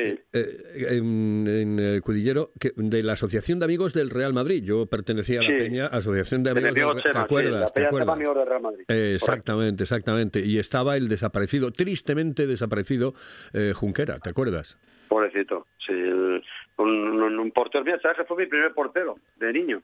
[0.00, 0.20] Sí.
[0.32, 4.62] Eh, en, en, eh, Cudillero que- de la Asociación de Amigos del Real Madrid.
[4.64, 5.54] Yo pertenecía a la Sí.
[5.58, 7.60] Peña Asociación de Amigos amigo del Chema, ¿Te sí, acuerdas?
[7.60, 8.18] la ¿Te Peña acuerdas?
[8.18, 8.84] Del Real Madrid.
[8.88, 10.40] Eh, exactamente, exactamente.
[10.40, 13.14] Y estaba el desaparecido, tristemente desaparecido,
[13.52, 14.78] eh, Junquera, ¿te acuerdas?
[15.08, 15.66] Pobrecito.
[15.86, 16.42] Sí, el-
[16.76, 16.88] un,
[17.22, 17.84] un- un portero.
[17.84, 19.82] Mira, ¿sabes que fue mi primer portero de niño?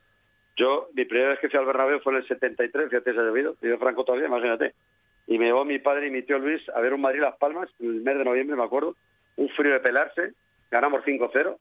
[0.56, 3.22] Yo, mi primera vez que fui al Bernabéu fue en el 73, fíjate si ha
[3.22, 4.72] llovido, vive Franco todavía, imagínate.
[5.26, 7.88] Y me llevó mi padre y mi tío Luis a ver un Madrid-Las Palmas, en
[7.88, 8.96] el mes de noviembre, me acuerdo.
[9.36, 10.32] Un frío de pelarse,
[10.70, 11.56] ganamos 5-0,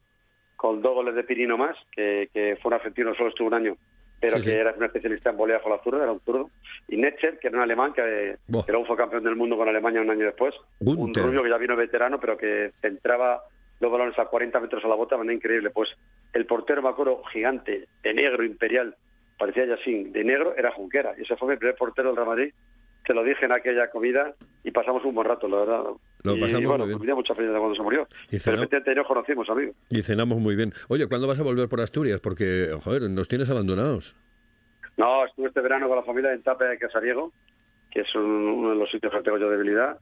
[0.55, 3.75] con dos goles de Pirino más, que, que fue un argentino, solo estuvo un año,
[4.19, 4.57] pero Sí, que sí.
[4.57, 6.49] era un especialista en volea con la zurda, era un zurdo.
[6.87, 10.01] Y Netzer, que era un alemán, que, que luego fue campeón del mundo con Alemania
[10.01, 10.55] un año después.
[10.79, 11.23] Gunther.
[11.23, 13.43] Un rubio que ya vino veterano, pero que centraba
[13.81, 15.69] los balones a 40 metros a la bota, manera increíble.
[15.69, 15.89] Pues
[16.33, 18.95] el portero, me acuerdo, gigante, de negro, imperial,
[19.37, 21.13] parecía Yassin, de negro, era Junquera.
[21.17, 22.53] Y ese fue mi primer portero del Real Madrid.
[23.05, 24.33] Te lo dije en aquella comida
[24.63, 25.83] y pasamos un buen rato, la verdad.
[26.25, 27.15] Lo y pasamos bueno, muy bien.
[27.15, 28.07] mucha pena cuando se murió.
[28.31, 28.57] Y Pero
[28.95, 29.73] nos conocimos, amigo.
[29.89, 30.73] Y cenamos muy bien.
[30.89, 32.19] Oye, ¿cuándo vas a volver por Asturias?
[32.21, 34.15] Porque, joder, nos tienes abandonados.
[34.97, 37.31] No, estuve este verano con la familia en Tape de Casariego,
[37.91, 39.99] que es un- uno de los sitios que tengo yo debilidad.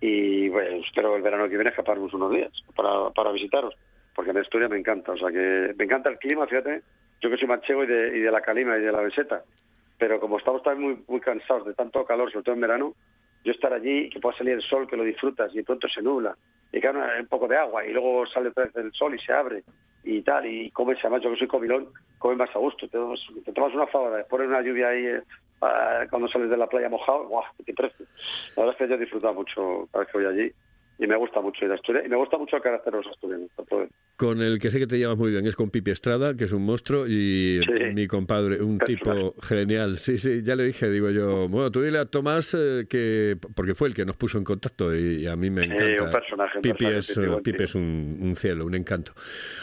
[0.00, 3.74] Y bueno, espero el verano que viene escaparnos unos días para, para visitaros,
[4.16, 5.12] porque en Asturias me encanta.
[5.12, 6.82] O sea que me encanta el clima, fíjate.
[7.20, 9.44] Yo que soy manchego y de, y de la Calima y de la Beseta.
[9.98, 12.94] Pero como estamos también muy, muy cansados de tanto calor, sobre todo en verano,
[13.44, 16.02] yo estar allí, que pueda salir el sol, que lo disfrutas y de pronto se
[16.02, 16.36] nubla
[16.72, 19.32] y cae un poco de agua y luego sale otra vez el sol y se
[19.32, 19.62] abre
[20.04, 22.88] y tal, y comes, además yo que soy comilón, comes más a gusto.
[22.88, 22.98] Te,
[23.44, 25.22] te tomas una fábara, después de una lluvia ahí eh,
[26.10, 27.44] cuando sales de la playa mojado, ¡guau!
[27.64, 28.06] te precio.
[28.56, 30.52] La verdad es que yo he disfrutado mucho cada vez que voy allí
[31.02, 33.06] y me gusta mucho ir a Asturias y me gusta mucho el carácter de los
[33.08, 33.50] asturianos.
[34.16, 36.52] Con el que sé que te llevas muy bien es con Pipi Estrada, que es
[36.52, 37.72] un monstruo, y Sí.
[37.94, 39.98] mi compadre, un tipo genial.
[39.98, 43.74] Sí, sí, ya le dije, digo yo, bueno, tú dile a Tomás eh, que, porque
[43.74, 46.04] fue el que nos puso en contacto y, y a mí me Sí, encanta.
[46.04, 49.12] un personaje, Pipi personaje, es, Pipi, es un, un cielo, un encanto.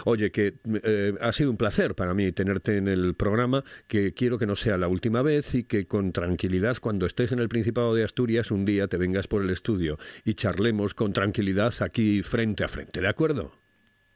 [0.05, 4.37] Oye, que eh, ha sido un placer para mí tenerte en el programa, que quiero
[4.37, 7.95] que no sea la última vez y que con tranquilidad, cuando estés en el Principado
[7.95, 11.28] de Asturias, un día te vengas por el estudio y charlemos con tranquilidad
[11.81, 13.51] aquí frente a frente, ¿de acuerdo?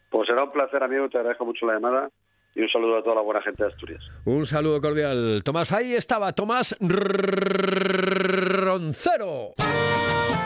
[0.10, 2.10] Pues será un placer, amigo, te agradezco mucho la llamada
[2.56, 4.04] y un saludo a toda la buena gente de Asturias.
[4.26, 5.42] Un saludo cordial.
[5.44, 6.76] Tomás, ahí estaba Tomás
[8.40, 9.54] Roncero.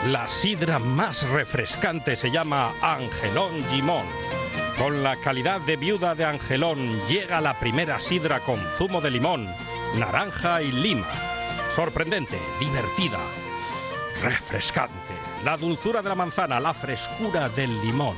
[0.06, 4.06] La sidra más refrescante se llama Angelón Gimón.
[4.78, 6.78] Con la calidad de viuda de Angelón
[7.08, 9.46] llega la primera sidra con zumo de limón,
[9.98, 11.06] naranja y lima.
[11.74, 13.18] Sorprendente, divertida,
[14.22, 15.07] refrescante.
[15.44, 18.16] La dulzura de la manzana, la frescura del limón.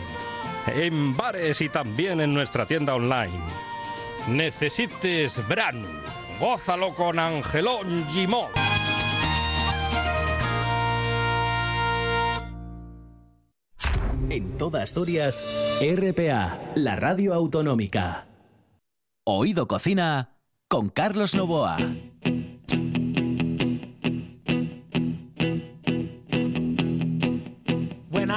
[0.67, 3.39] En bares y también en nuestra tienda online.
[4.29, 5.85] Necesites Bran.
[6.41, 8.49] Gózalo con Angelón Gimón.
[14.31, 15.45] En toda Asturias,
[15.81, 18.29] RPA, la radio autonómica.
[19.25, 20.37] Oído Cocina
[20.69, 21.77] con Carlos Novoa.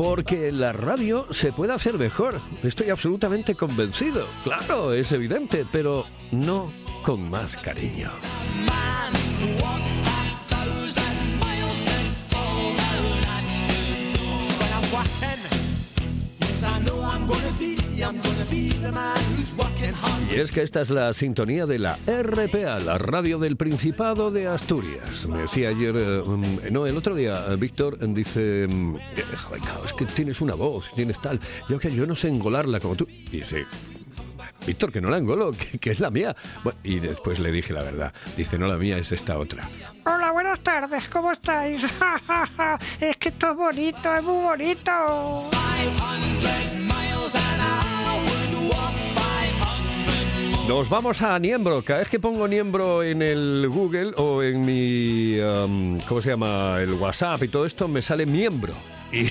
[0.00, 2.40] Porque la radio se puede hacer mejor.
[2.62, 4.26] Estoy absolutamente convencido.
[4.44, 8.10] Claro, es evidente, pero no con más cariño.
[20.32, 24.46] Y es que esta es la sintonía de la RPA, la radio del Principado de
[24.46, 25.26] Asturias.
[25.26, 26.22] Me decía ayer, eh,
[26.70, 28.96] no, el otro día, eh, Víctor eh, dice, mm,
[29.84, 31.40] es que tienes una voz, tienes tal.
[31.68, 33.06] Yo que yo no sé engolarla como tú.
[33.08, 33.66] Y dice,
[34.66, 36.36] Víctor, que no la engolo, que, es la mía.
[36.84, 38.12] y después le dije la verdad.
[38.36, 39.68] Dice, no, la mía es esta otra.
[40.06, 41.82] Hola, buenas tardes, ¿cómo estáis?
[43.00, 45.50] es que esto es bonito, es muy bonito.
[50.70, 51.84] Nos vamos a Niembro.
[51.84, 55.36] Cada vez que pongo Niembro en el Google o en mi,
[56.06, 56.78] ¿cómo se llama?
[56.80, 58.72] El WhatsApp y todo esto, me sale miembro.
[59.12, 59.28] Y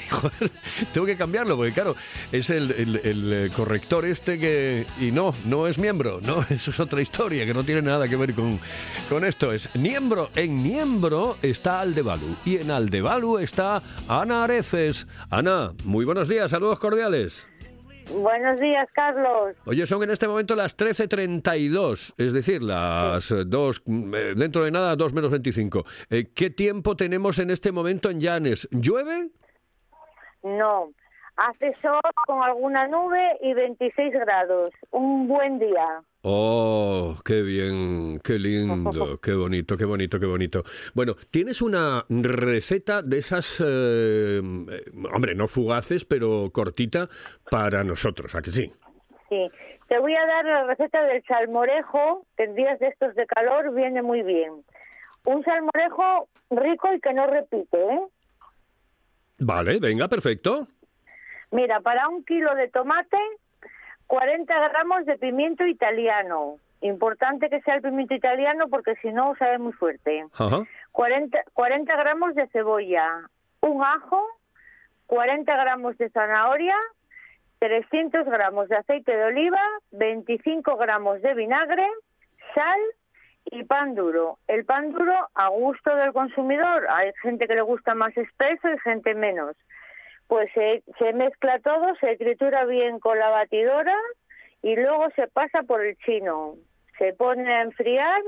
[0.91, 1.95] tengo que cambiarlo porque claro,
[2.33, 4.85] es el, el, corrector este que...
[4.99, 8.17] Y no, no es miembro, no, eso es otra historia que no tiene nada que
[8.17, 8.59] ver con,
[9.07, 9.53] con esto.
[9.53, 15.07] Es miembro, en miembro está Aldebalu y en Aldebalu está Ana Areces.
[15.29, 17.48] Ana, muy buenos días, saludos cordiales.
[18.13, 19.55] Buenos días, Carlos.
[19.65, 24.95] Oye, son en este momento las 13.32, es decir, las dos, eh, dentro de nada,
[24.95, 25.85] 2 menos 25.
[26.09, 28.67] Eh, ¿Qué tiempo tenemos en este momento en Llanes?
[28.71, 29.29] ¿Llueve?
[30.43, 30.91] No,
[31.39, 34.73] hace sol con alguna nube y 26 grados.
[34.91, 35.85] Un buen día.
[36.21, 40.63] Oh, qué bien, qué lindo, qué bonito, qué bonito, qué bonito.
[40.93, 44.41] Bueno, tienes una receta de esas, eh,
[45.13, 47.07] hombre, no fugaces, pero cortita
[47.49, 48.73] para nosotros, ¿a que sí?
[49.29, 49.49] Sí,
[49.87, 53.73] te voy a dar la receta del salmorejo, que en días de estos de calor
[53.73, 54.65] viene muy bien.
[55.23, 58.01] Un salmorejo rico y que no repite, ¿eh?
[59.37, 60.67] Vale, venga, perfecto.
[61.51, 63.17] Mira, para un kilo de tomate
[64.09, 66.55] 40 gramos de pimiento italiano.
[66.81, 70.25] Importante que sea el pimiento italiano porque si no sabe muy fuerte.
[70.91, 73.29] 40, 40 gramos de cebolla,
[73.61, 74.25] un ajo,
[75.07, 76.75] 40 gramos de zanahoria,
[77.59, 81.87] 300 gramos de aceite de oliva, 25 gramos de vinagre,
[82.55, 82.79] sal
[83.45, 84.39] y pan duro.
[84.47, 86.87] El pan duro a gusto del consumidor.
[86.89, 89.55] Hay gente que le gusta más espeso y gente menos
[90.29, 93.95] pues se, mezcla todo, se tritura bien con la batidora
[94.61, 96.53] y luego se pasa por el chino.
[96.99, 98.21] Se pone a enfriar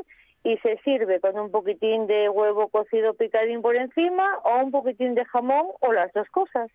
[0.43, 5.13] y se sirve con un poquitín de huevo cocido picadín por encima o un poquitín
[5.13, 6.71] de jamón o las dos cosas.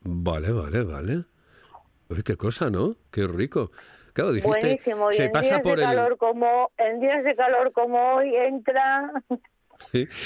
[0.00, 1.24] Vale, vale, vale.
[2.08, 2.96] Uy, qué cosa, ¿no?
[3.12, 3.70] Qué rico.
[4.14, 5.12] Claro, dijiste, Buenísimo.
[5.12, 9.12] se en pasa días por de calor como en días de calor como hoy entra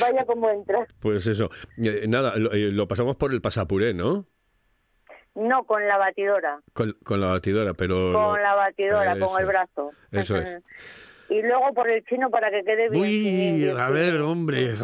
[0.01, 0.87] Vaya como entra.
[1.01, 1.51] Pues eso.
[1.83, 4.27] Eh, nada, lo, eh, lo, pasamos por el pasapuré, ¿no?
[5.35, 6.61] No, con la batidora.
[6.73, 8.12] Con, la batidora, pero...
[8.12, 9.90] Con la batidora, con el brazo.
[10.12, 10.59] Eso es.
[11.29, 13.03] Y luego por el chino para que quede bien.
[13.03, 14.75] Uy, a ver, hombre.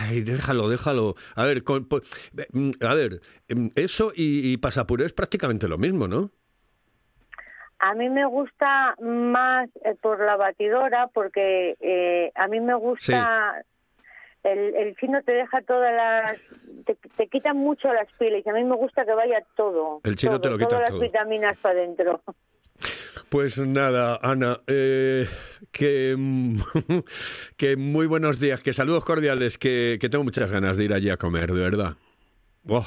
[0.00, 1.14] Ay, déjalo, déjalo.
[1.36, 6.30] A ver, mm, a ver, em, eso y, y pasapuré es prácticamente lo mismo, ¿no?
[7.78, 13.64] A mí me gusta más eh, por la batidora porque eh, a mí me gusta
[14.44, 16.48] el, el chino te deja todas las
[16.84, 20.16] te, te quitan mucho las pieles y a mí me gusta que vaya todo el
[20.16, 22.20] chino te lo quita todas las vitaminas para adentro
[23.28, 25.26] pues nada, Ana, eh,
[25.70, 26.14] que,
[27.56, 31.08] que muy buenos días, que saludos cordiales, que, que, tengo muchas ganas de ir allí
[31.08, 31.94] a comer, de verdad.
[32.68, 32.84] Oh,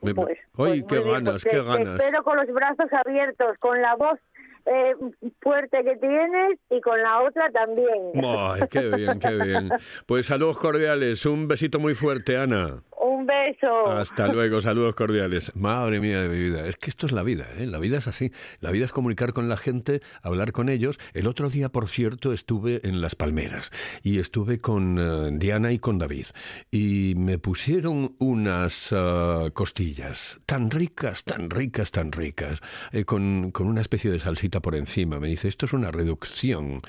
[0.00, 0.14] pues,
[0.52, 1.98] pues qué ganas, qué ganas.
[1.98, 4.20] Te espero con los brazos abiertos, con la voz
[4.70, 4.94] eh,
[5.40, 8.12] fuerte que tienes y con la otra también.
[8.24, 9.70] Ay, qué bien, qué bien.
[10.06, 12.82] Pues saludos cordiales, un besito muy fuerte, Ana.
[13.00, 13.86] Un beso.
[13.90, 15.54] Hasta luego, saludos cordiales.
[15.56, 17.66] Madre mía de mi vida, es que esto es la vida, ¿eh?
[17.66, 18.32] La vida es así.
[18.60, 20.98] La vida es comunicar con la gente, hablar con ellos.
[21.14, 23.70] El otro día, por cierto, estuve en Las Palmeras
[24.02, 26.26] y estuve con eh, Diana y con David
[26.70, 32.60] y me pusieron unas uh, costillas tan ricas, tan ricas, tan ricas,
[32.92, 35.20] eh, con, con una especie de salsita por encima.
[35.20, 36.80] Me dice, esto es una reducción.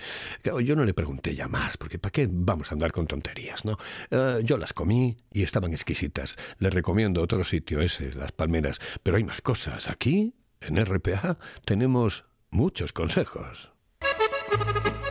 [0.44, 3.78] yo no le pregunté ya más, porque ¿para qué vamos a andar con tonterías, no?
[4.12, 6.36] Uh, yo las comí y estaban exquisitas.
[6.60, 8.80] Les recomiendo otro sitio ese, Las Palmeras.
[9.04, 9.90] Pero hay más cosas.
[9.90, 13.72] Aquí, en RPA, tenemos muchos consejos.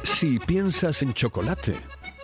[0.04, 1.74] Si piensas en chocolate,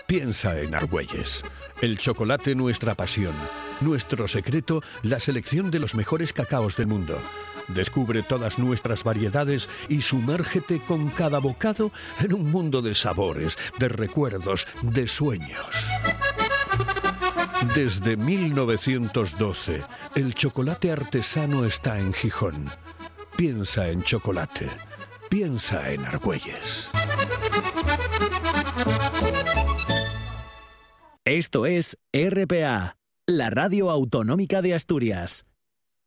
[0.06, 1.42] piensa en Argüelles.
[1.80, 3.34] El chocolate nuestra pasión.
[3.80, 7.18] Nuestro secreto, la selección de los mejores cacaos del mundo.
[7.68, 13.88] Descubre todas nuestras variedades y sumérgete con cada bocado en un mundo de sabores, de
[13.88, 15.66] recuerdos, de sueños.
[17.74, 19.82] Desde 1912,
[20.14, 22.70] el chocolate artesano está en Gijón.
[23.36, 24.68] Piensa en chocolate.
[25.30, 26.90] Piensa en Argüelles.
[31.24, 32.96] Esto es RPA,
[33.26, 35.46] la radio autonómica de Asturias.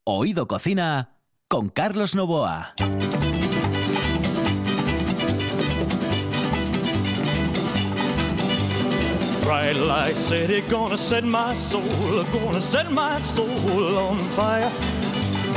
[0.05, 1.16] Oído Cocina
[1.49, 2.73] con Carlos Novoa.
[9.43, 11.81] Bright light city, gonna set my soul,
[12.33, 14.69] gonna set my soul on fire.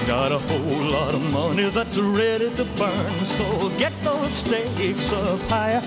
[0.07, 5.41] Got a whole lot of money that's ready to burn, so get those stakes up
[5.51, 5.83] higher.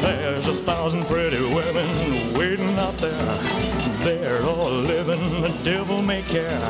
[0.00, 3.38] There's a thousand pretty women waiting out there.
[4.04, 6.60] They're all living the devil may care,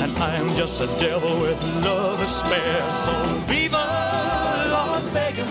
[0.00, 2.92] and I'm just a devil with love to spare.
[2.92, 3.12] So
[3.46, 3.78] viva
[4.70, 5.50] Las Vegas,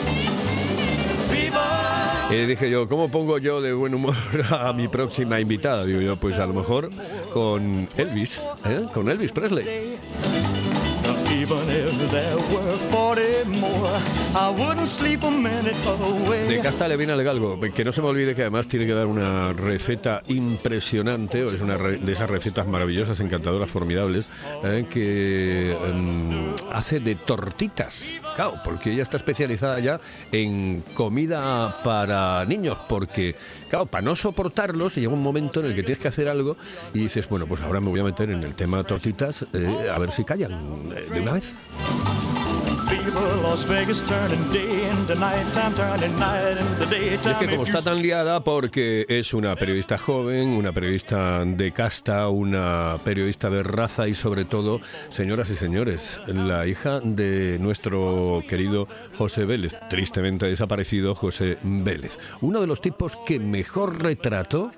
[1.31, 2.27] viva.
[2.29, 4.15] Y dije yo, ¿cómo pongo yo de buen humor
[4.51, 5.85] a mi próxima invitada?
[5.85, 6.89] Digo yo, pues a lo mejor
[7.33, 8.85] con Elvis, ¿eh?
[8.93, 9.65] con Elvis Presley.
[16.47, 17.59] De casta le viene al galgo.
[17.59, 21.77] Que no se me olvide que además tiene que dar una receta impresionante, es una
[21.77, 24.27] de esas recetas maravillosas, encantadoras, formidables,
[24.63, 28.03] eh, que em, hace de tortitas.
[28.35, 29.99] Claro, porque ella está especializada ya
[30.31, 33.35] en comida para niños, porque,
[33.69, 36.57] claro, para no soportarlos, llega un momento en el que tienes que hacer algo
[36.93, 39.97] y dices, bueno, pues ahora me voy a meter en el tema tortitas, eh, a
[39.99, 40.51] ver si callan
[40.95, 41.53] eh, de una vez.
[47.31, 52.27] es que como está tan liada porque es una periodista joven, una periodista de casta,
[52.27, 58.87] una periodista de raza y sobre todo, señoras y señores, la hija de nuestro querido
[59.17, 62.17] José Vélez, tristemente desaparecido José Vélez.
[62.41, 64.71] Uno de los tipos que mejor retrató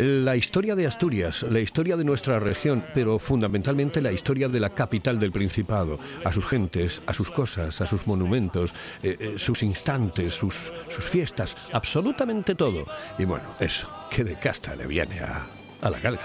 [0.00, 4.70] la historia de Asturias, la historia de nuestra región, pero fundamentalmente la historia de la
[4.70, 9.62] capital del Principado, a sus gentes, a sus cosas, a sus monumentos, eh, eh, sus
[9.62, 10.54] instantes, sus,
[10.88, 12.86] fiestas, absolutamente todo.
[13.18, 15.46] Y bueno, eso, que de casta le viene a,
[15.82, 16.22] a la galga.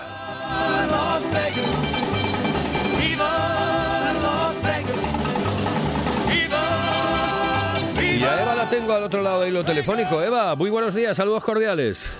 [7.98, 10.22] Y a Eva la tengo al otro lado del hilo telefónico.
[10.22, 12.14] Eva, muy buenos días, saludos cordiales.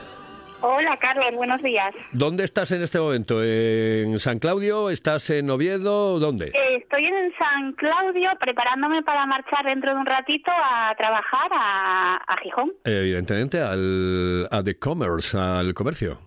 [0.68, 1.94] Hola, Carlos, buenos días.
[2.12, 3.44] ¿Dónde estás en este momento?
[3.44, 4.90] ¿En San Claudio?
[4.90, 6.18] ¿Estás en Oviedo?
[6.18, 6.48] ¿Dónde?
[6.48, 12.16] Eh, estoy en San Claudio preparándome para marchar dentro de un ratito a trabajar a,
[12.16, 12.74] a Gijón.
[12.84, 16.18] Evidentemente, al, a The Commerce, al comercio.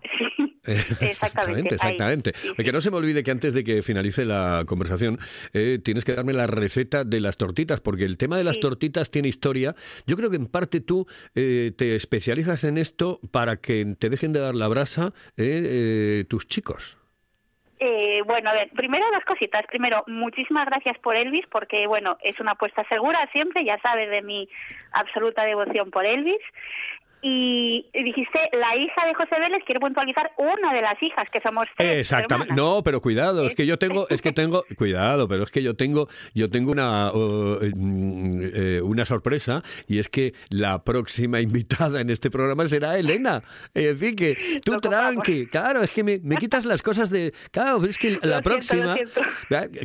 [0.65, 2.33] Exactamente, exactamente.
[2.57, 5.19] Que no se me olvide que antes de que finalice la conversación,
[5.53, 9.11] eh, tienes que darme la receta de las tortitas, porque el tema de las tortitas
[9.11, 9.75] tiene historia.
[10.07, 14.33] Yo creo que en parte tú eh, te especializas en esto para que te dejen
[14.33, 16.99] de dar la brasa eh, tus chicos.
[18.27, 19.65] bueno, a ver, primero dos cositas.
[19.67, 24.23] Primero, muchísimas gracias por Elvis, porque, bueno, es una apuesta segura siempre, ya sabes de
[24.23, 24.49] mi
[24.93, 26.41] absoluta devoción por Elvis.
[27.21, 31.67] Y dijiste la hija de José Vélez, quiero puntualizar una de las hijas, que somos
[31.79, 32.55] Exactamente.
[32.55, 35.75] No, pero cuidado, es que yo tengo, es que tengo, cuidado, pero es que yo
[35.75, 42.11] tengo, yo tengo una, mm, eh, una sorpresa y es que la próxima invitada en
[42.11, 43.43] este programa será Elena.
[43.75, 47.99] Es decir, que tú tranqui, claro, es que me, quitas las cosas de, claro, es
[47.99, 48.97] que la próxima,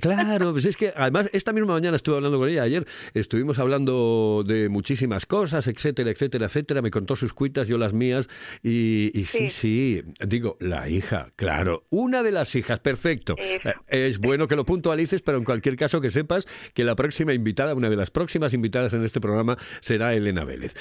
[0.01, 4.43] claro, pues es que además esta misma mañana estuve hablando con ella, ayer estuvimos hablando
[4.45, 8.27] de muchísimas cosas, etcétera, etcétera, etcétera, me contó sus cuitas, yo las mías.
[8.61, 9.47] Y, sí.
[9.47, 10.03] sí.
[10.27, 13.35] digo, la hija, claro, una de las hijas, perfecto.
[13.39, 17.33] Eh, es bueno que lo puntualices, pero en cualquier caso que sepas que la próxima
[17.33, 20.73] invitada, una de las próximas invitadas en este programa será Elena Vélez,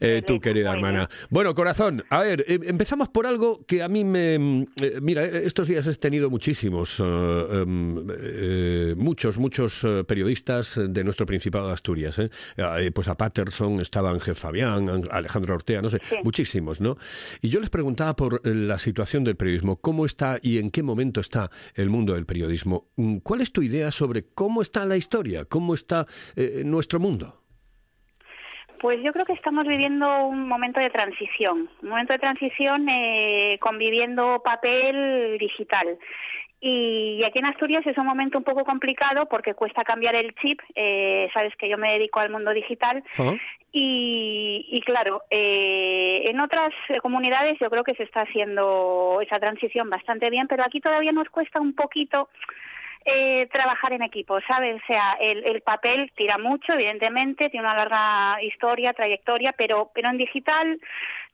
[0.00, 1.10] eh, tu querida hermana.
[1.28, 4.38] Bueno, corazón, a ver, em, empezamos por algo que a mí me...
[4.38, 11.66] Mm, eh, mira, estos días he tenido muchísimos, em, muchos, muchos periodistas de nuestro Principado
[11.66, 12.18] de Asturias.
[12.94, 15.89] pues a Patterson, estaba Ángel Fabián, Alejandro Ortega, no
[16.24, 16.96] muchísimos, ¿no?
[17.42, 20.82] Y yo les preguntaba por eh, la situación del periodismo, cómo está y en qué
[20.82, 22.86] momento está el mundo del periodismo.
[22.96, 27.40] Mm, ¿Cuál es tu idea sobre cómo está la historia, cómo está eh, nuestro mundo?
[28.80, 33.58] Pues yo creo que estamos viviendo un momento de transición, un momento de transición eh,
[33.60, 35.98] conviviendo papel digital.
[36.62, 40.60] Y aquí en Asturias es un momento un poco complicado porque cuesta cambiar el chip.
[40.74, 43.02] Eh, sabes que yo me dedico al mundo digital.
[43.72, 49.88] y, y, claro, eh, en otras comunidades yo creo que se está haciendo esa transición
[49.88, 52.28] bastante bien, pero aquí todavía nos cuesta un poquito
[53.06, 54.76] eh, trabajar en equipo, ¿sabes?
[54.76, 60.10] O sea, el, el, papel tira mucho, evidentemente, tiene una larga historia, trayectoria, pero, pero
[60.10, 60.78] en digital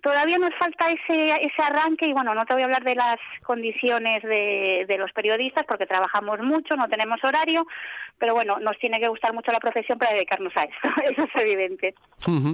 [0.07, 3.19] todavía nos falta ese, ese arranque y bueno, no te voy a hablar de las
[3.43, 7.67] condiciones de, de los periodistas porque trabajamos mucho, no tenemos horario,
[8.17, 11.31] pero bueno, nos tiene que gustar mucho la profesión para dedicarnos a esto, eso es
[11.35, 11.95] evidente.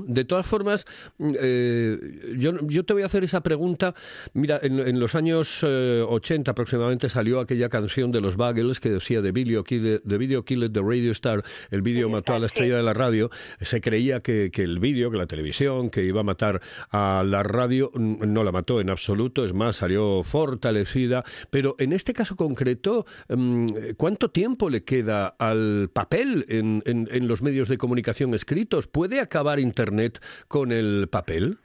[0.07, 0.87] De todas formas,
[1.21, 1.99] eh,
[2.39, 3.93] yo, yo te voy a hacer esa pregunta.
[4.33, 9.21] Mira, en, los años 80 eh, aproximadamente salió aquella canción de los Bagels que decía
[9.21, 12.77] de Video Killer, de Video Killer de Radio Star, el vídeo mató a la estrella
[12.77, 13.29] de la radio.
[13.61, 17.42] Se creía que, que el vídeo, que la televisión, que iba a matar a la
[17.43, 23.07] radio no la mató en absoluto, es más, salió fortalecida, pero en este caso concreto,
[23.29, 23.67] mm,
[23.97, 28.87] ¿cuánto tiempo le queda al papel en, en los medios de comunicación escritos?
[28.87, 31.59] ¿Puede acabar Internet con el papel?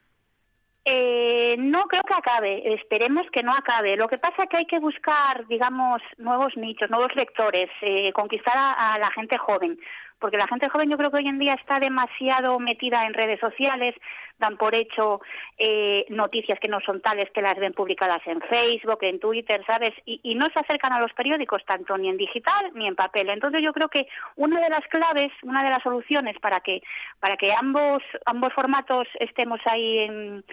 [0.90, 3.98] Eh, no creo que acabe, esperemos que no acabe.
[3.98, 8.54] Lo que pasa es que hay que buscar, digamos, nuevos nichos, nuevos lectores, eh, conquistar
[8.56, 9.78] a, la gente joven,
[10.20, 13.40] porque la gente joven yo creo que hoy en día está demasiado metida en redes
[13.40, 13.96] sociales,
[14.40, 15.22] dan por hecho
[15.58, 19.94] eh, noticias que no son tales que las ven publicadas en Facebook, en Twitter, ¿sabes?
[20.06, 23.30] Y, y no se acercan a los periódicos tanto ni en digital ni en papel.
[23.30, 26.82] Entonces yo creo que una de las claves, una de las soluciones para que
[27.20, 30.44] para que ambos ambos formatos estemos ahí en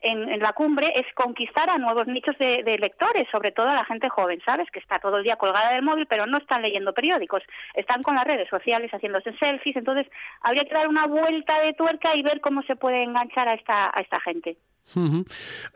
[0.00, 4.08] en, la cumbre es conquistar a nuevos nichos de, lectores, sobre todo a la gente
[4.08, 4.68] joven, ¿sabes?
[4.70, 7.42] Que está todo el día colgada del móvil, pero no están leyendo periódicos,
[7.74, 10.06] están con las redes sociales haciéndose selfies, entonces
[10.40, 13.90] habría que dar una vuelta de tuerca y ver cómo se puede enganchar a esta,
[13.94, 14.56] a esta gente.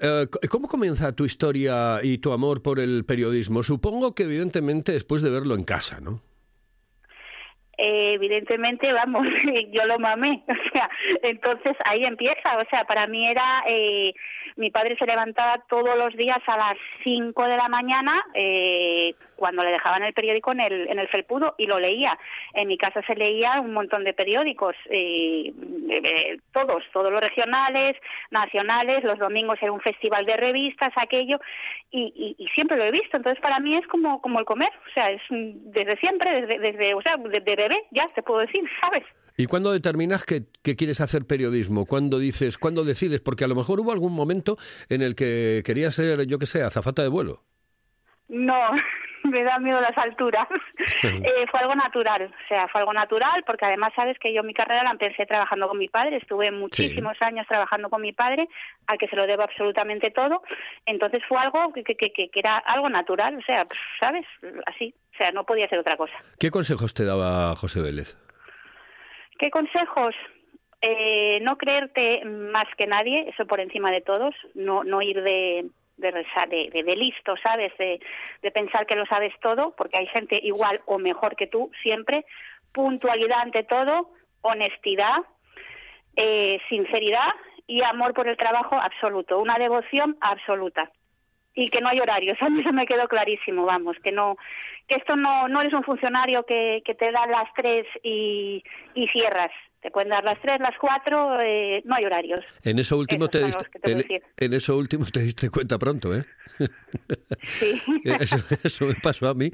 [0.01, 3.63] Eh, ¿Cómo comienza tu historia y tu amor por el periodismo?
[3.63, 6.21] Supongo que evidentemente después de verlo en casa, ¿no?
[7.77, 9.27] Eh, evidentemente, vamos,
[9.73, 10.89] yo lo mamé, o sea,
[11.23, 14.13] entonces ahí empieza, o sea, para mí era, eh,
[14.57, 19.65] mi padre se levantaba todos los días a las 5 de la mañana, eh, cuando
[19.65, 22.17] le dejaban el periódico en el, en el felpudo y lo leía.
[22.53, 25.53] En mi casa se leía un montón de periódicos, eh,
[26.53, 27.97] todos, todos los regionales,
[28.31, 31.41] nacionales, los domingos era un festival de revistas, aquello,
[31.91, 33.17] y, y, siempre lo he visto.
[33.17, 36.95] Entonces para mí es como, como el comer, o sea, es desde siempre, desde, desde
[36.95, 39.05] o sea, desde bebé, ya te puedo decir, ¿sabes?
[39.37, 41.87] ¿Y cuándo determinas que, que, quieres hacer periodismo?
[41.87, 43.21] ¿Cuándo dices, cuándo decides?
[43.21, 44.57] Porque a lo mejor hubo algún momento
[44.89, 47.43] en el que querías ser, yo qué sé, azafata de vuelo.
[48.29, 48.71] No,
[49.25, 50.47] me da miedo las alturas.
[51.03, 54.55] eh, fue algo natural, o sea, fue algo natural porque además sabes que yo mi
[54.55, 58.49] carrera la empecé trabajando con mi padre, estuve muchísimos años trabajando con mi padre,
[58.87, 60.43] al que se lo debo absolutamente todo,
[60.87, 63.67] entonces fue algo que, que, que, que era algo natural, o sea,
[63.99, 64.27] sabes,
[64.67, 66.15] así, o sea, no podía ser otra cosa.
[66.39, 68.17] ¿Qué consejos te daba José Vélez?
[69.39, 70.15] ¿Qué consejos?
[70.81, 75.67] Eh, no creerte más que nadie, eso por encima de todos, no, no ir de
[75.97, 77.77] de, de, de, listo, ¿sabes?
[77.79, 78.01] De,
[78.43, 82.25] de pensar que lo sabes todo, porque hay gente igual o mejor que tú siempre.
[82.73, 84.11] Puntualidad ante todo,
[84.43, 85.19] honestidad,
[86.17, 87.33] eh, sinceridad
[87.67, 90.91] y amor por el trabajo absoluto, una devoción absoluta.
[91.55, 94.37] Y que no hay horarios, a mí eso me quedó clarísimo, vamos, que no,
[94.89, 98.63] que esto no, no eres un funcionario que, que te da las tres y,
[98.95, 99.53] y cierras,
[99.85, 102.43] te pueden dar las tres, las cuatro, eh, no hay horarios.
[102.63, 106.25] En eso último te diste, en, eso último te diste cuenta pronto, ¿eh?
[107.43, 107.83] Sí.
[108.65, 109.51] eso, me pasó a mí,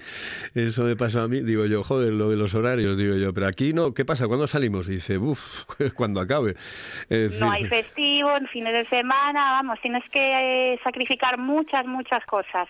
[0.55, 3.49] eso me pasó a mí, digo yo, joder, lo de los horarios, digo yo, pero
[3.49, 4.29] aquí no, ¿qué pasa?
[4.29, 4.87] ¿Cuándo salimos?
[4.87, 5.65] dice, uff,
[5.97, 6.55] cuando acabe.
[7.41, 12.69] no hay festivo, en fines de semana, vamos, tienes que eh, sacrificar muchas, muchas cosas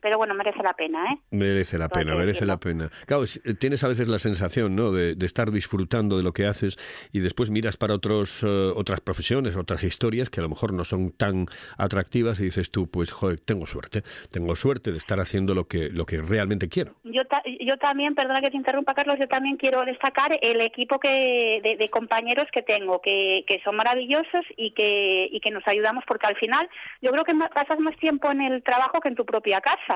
[0.00, 1.18] pero bueno, merece la pena, ¿eh?
[1.30, 2.90] Merece la pena, merece la pena.
[3.06, 6.76] Claro, eh, tienes a veces la sensación, ¿no?, de, estar disfrutando de lo que haces
[7.12, 10.84] y después miras para otros, eh, otras profesiones, otras historias que a lo mejor no
[10.84, 11.46] son tan
[11.78, 15.90] atractivas y dices tú, pues, joder, tengo suerte, tengo suerte de estar haciendo lo que,
[15.90, 16.94] lo que realmente quiero.
[17.04, 17.22] Yo,
[17.60, 21.88] yo también, perdona que te interrumpa, Carlos, yo también quiero destacar el equipo que, de,
[21.90, 26.36] compañeros que tengo, que, que son maravillosos y que, y que nos ayudamos, porque al
[26.36, 26.68] final
[27.02, 29.89] yo creo que pasas más tiempo en el trabajo que en tu propia casa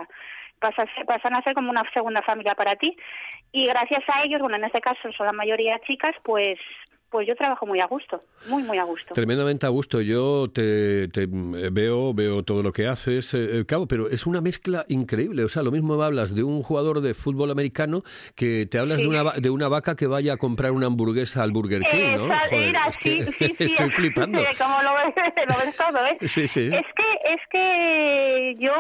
[1.07, 2.97] pasan a ser como una segunda familia para ti.
[3.53, 6.59] Y gracias a ellos, bueno, en este caso son la mayoría chicas, pues
[7.11, 9.15] pues yo trabajo muy a gusto, muy, muy a gusto.
[9.15, 10.01] Tremendamente a gusto.
[10.01, 11.09] Yo te,
[11.71, 15.45] veo, veo todo lo que haces, eh, eh, cabo, pero es una mezcla increíble.
[15.45, 18.03] O sea, lo mismo hablas de un jugador de fútbol americano
[18.35, 21.53] que te hablas de, una, de una vaca que vaya a comprar una hamburguesa al
[21.53, 22.35] Burger King, ¿no?
[22.35, 23.19] es que
[23.59, 24.41] estoy flipando.
[24.59, 25.15] Como lo ves,
[25.49, 26.19] lo ves todo, ¿eh?
[26.23, 26.67] Sí, sí.
[26.67, 28.73] Es que, es que yo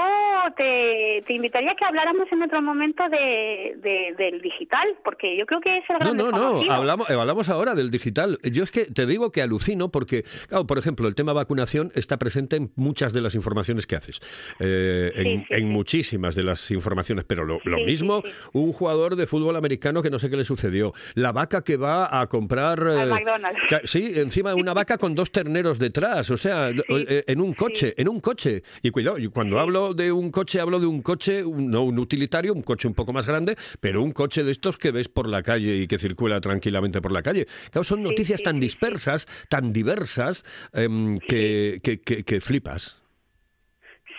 [0.57, 5.61] te, te invitaría a que habláramos en otro momento de, del digital, porque yo creo
[5.61, 8.14] que es el gran No, no, no, hablamos, hablamos ahora del digital
[8.51, 12.19] yo es que te digo que alucino porque, claro, por ejemplo, el tema vacunación está
[12.19, 14.21] presente en muchas de las informaciones que haces,
[14.59, 20.11] eh, en, muchísimas de las informaciones, pero lo, mismo un jugador de fútbol americano que
[20.11, 22.79] no sé qué le sucedió, la vaca que va a comprar...
[22.79, 23.61] Eh, McDonald's.
[23.85, 27.95] Sí, encima de una vaca con dos terneros detrás, o sea, eh, en un coche,
[27.97, 28.62] en un coche.
[28.83, 32.53] Y cuidado, y cuando hablo de un coche, hablo de un coche, no un utilitario,
[32.53, 35.43] un coche un poco más grande, pero un coche de estos que ves por la
[35.43, 37.47] calle y que circula tranquilamente por la calle.
[37.71, 43.01] Claro, son noticias tan dispersas, tan diversas, em, que, que, flipas.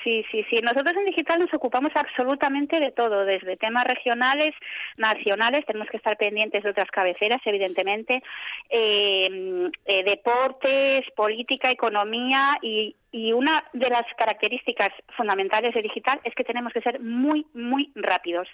[0.03, 0.59] Sí, sí, sí.
[0.61, 4.53] Nosotros en digital nos ocupamos absolutamente de todo, desde temas regionales,
[4.97, 8.21] nacionales, tenemos que estar pendientes de otras cabeceras, evidentemente,
[8.69, 16.35] em, eh, deportes, política, economía y, y una de las características fundamentales de digital es
[16.35, 18.47] que tenemos que ser muy, muy rápidos.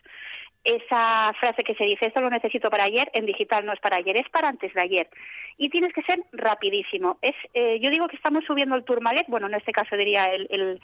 [0.64, 3.98] Esa frase que se dice, esto lo necesito para ayer, en digital no es para
[3.98, 5.10] ayer, es para antes de ayer.
[5.58, 7.18] Y tienes que ser rapidísimo.
[7.22, 10.48] Es, eh, yo digo que estamos subiendo el Tourmalet, bueno, en este caso diría el,
[10.52, 10.80] el,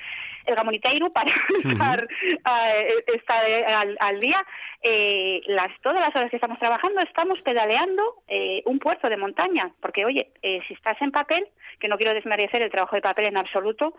[0.46, 1.32] el Gamoniteiro, para
[1.64, 4.44] estar, uh, al, día.
[4.82, 9.72] Eh, las, todas las horas que estamos trabajando estamos pedaleando eh, un puerto de montaña,
[9.80, 11.48] porque oye, eh, si estás en papel,
[11.80, 13.94] que no quiero desmerecer el trabajo de papel en absoluto,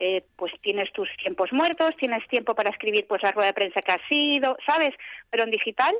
[0.00, 3.80] eh, pues tienes tus tiempos muertos, tienes tiempo para escribir pues la rueda de prensa
[3.80, 4.94] que ha sido, ¿sabes?
[5.30, 5.94] Pero en digital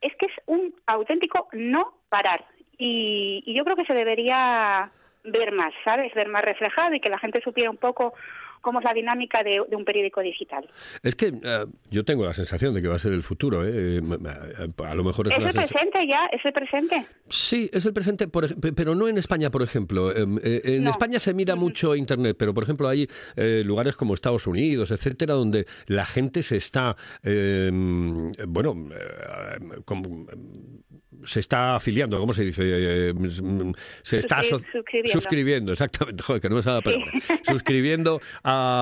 [0.00, 2.44] es que es un auténtico no parar.
[2.78, 4.90] Y, y yo creo que se debería
[5.24, 6.12] ver más, ¿sabes?
[6.14, 8.14] Ver más reflejado y que la gente supiera un poco
[8.60, 10.68] cómo es la dinámica de, un periódico digital.
[11.02, 13.62] Es que eh, yo tengo la sensación de que va a ser el futuro.
[13.66, 14.00] ¿eh?
[14.84, 17.06] A lo mejor es, el presente ya, es el presente.
[17.28, 20.14] Sí, es el presente, pero no en España, por ejemplo.
[20.14, 24.46] Em, eh, en España se mira mucho Internet, pero por ejemplo hay lugares como Estados
[24.46, 28.74] Unidos, etcétera, donde la gente se está, em, bueno,
[31.24, 33.12] se está afiliando, ¿cómo se dice?
[34.02, 34.40] se está
[35.06, 35.72] suscribiendo.
[35.72, 37.12] exactamente, joder, que no me sale la palabra.
[37.42, 38.76] Suscribiendo a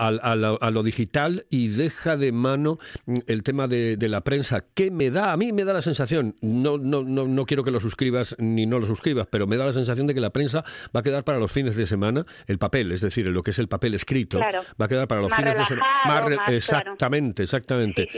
[0.00, 2.78] a, lo, digital y deja de mano
[3.26, 4.64] el tema de, la prensa.
[4.74, 5.32] ¿Qué me da?
[5.32, 8.66] A mí me da la sensación, no, no, no, no quiero que lo suscribas ni
[8.66, 10.64] no lo suscribas, pero me da la sensación de que la prensa
[10.94, 13.58] va a quedar para los fines de semana, el papel, es decir, lo que es
[13.58, 16.46] el papel escrito, va a quedar para los fines de semana.
[16.48, 18.08] exactamente, exactamente.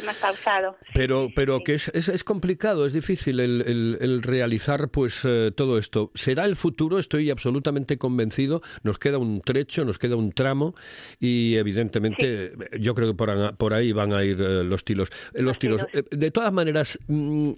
[0.94, 6.10] Pero, pero que es, es, complicado, es difícil el, realizar pues eh, todo esto.
[6.14, 6.98] ¿Será el futuro?
[6.98, 8.62] Estoy absolutamente convencido.
[8.82, 10.74] Nos queda un trecho, nos queda un tramo
[11.18, 15.10] y evidentemente yo creo que por, por, ahí van a ir eh, los tiros.
[15.34, 15.86] Eh, los tiros.
[15.92, 17.52] Eh, de todas maneras, mm,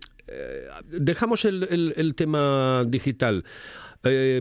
[0.89, 3.45] dejamos el, el, tema digital.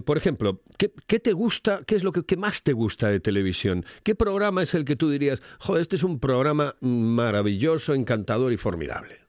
[0.05, 3.85] por ejemplo, ¿qué, ¿qué, te gusta, qué es lo que, más te gusta de televisión?
[4.03, 8.57] ¿Qué programa es el que tú dirías, joder, este es un programa maravilloso, encantador y
[8.57, 9.22] formidable?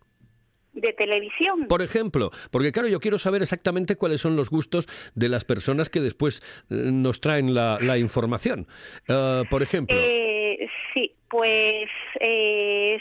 [0.75, 1.66] De televisión.
[1.68, 5.91] Por ejemplo, porque claro, yo quiero saber exactamente cuáles son los gustos de las personas
[5.91, 8.66] que después eh, nos traen la, información.
[9.09, 9.97] Eh, por ejemplo.
[9.99, 11.89] Eh, sí, pues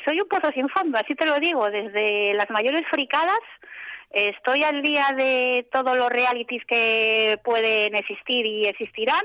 [0.05, 3.39] soy un pozo sin fondo, así te lo digo, desde las mayores fricadas.
[4.11, 9.23] Estoy al día de todos los realities que pueden existir y existirán,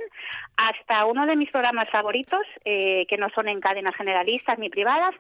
[0.57, 5.15] hasta uno de mis programas favoritos, que no son en cadenas generalistas ni privadas,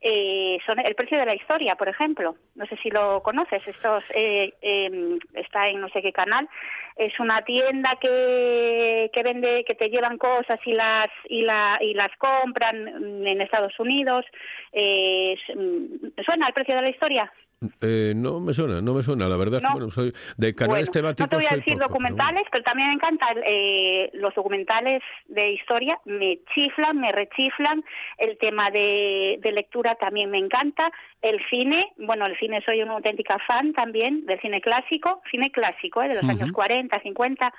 [0.00, 2.36] eh, son el precio de la historia, por ejemplo.
[2.54, 3.66] No sé si lo conoces.
[3.66, 6.48] Estos eh, em, está en no sé qué canal.
[6.96, 11.94] Es una tienda que, que vende, que te llevan cosas y las y la y
[11.94, 14.24] las compran en Estados Unidos.
[14.72, 17.32] Eh, mm, ¿Suena el precio de la historia?
[17.80, 19.60] Eh, no me suena, no me suena, la verdad.
[19.72, 21.26] Bueno, soy de canales temáticos.
[21.26, 25.98] No te voy a decir documentales, pero, también me encantan eh, los documentales de historia,
[26.04, 27.84] me chiflan, me rechiflan.
[28.16, 30.92] El tema de, lectura también me encanta.
[31.20, 36.02] El cine, bueno, el cine soy una auténtica fan también del cine clásico, cine clásico,
[36.02, 36.08] ¿eh?
[36.08, 37.52] de los años 40, 50,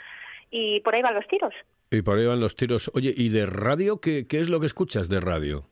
[0.49, 1.53] y por ahí van los tiros.
[1.91, 2.89] Y por ahí van los tiros.
[2.93, 5.65] Oye, ¿y de radio qué, qué es lo que escuchas de radio?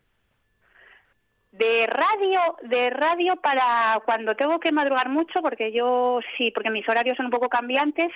[1.58, 6.88] De radio, de radio para cuando tengo que madrugar mucho, porque yo sí, porque mis
[6.88, 8.12] horarios son un poco cambiantes,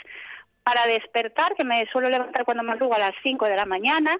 [0.63, 4.17] para despertar, que me suelo levantar cuando madrugo a las 5 de la mañana,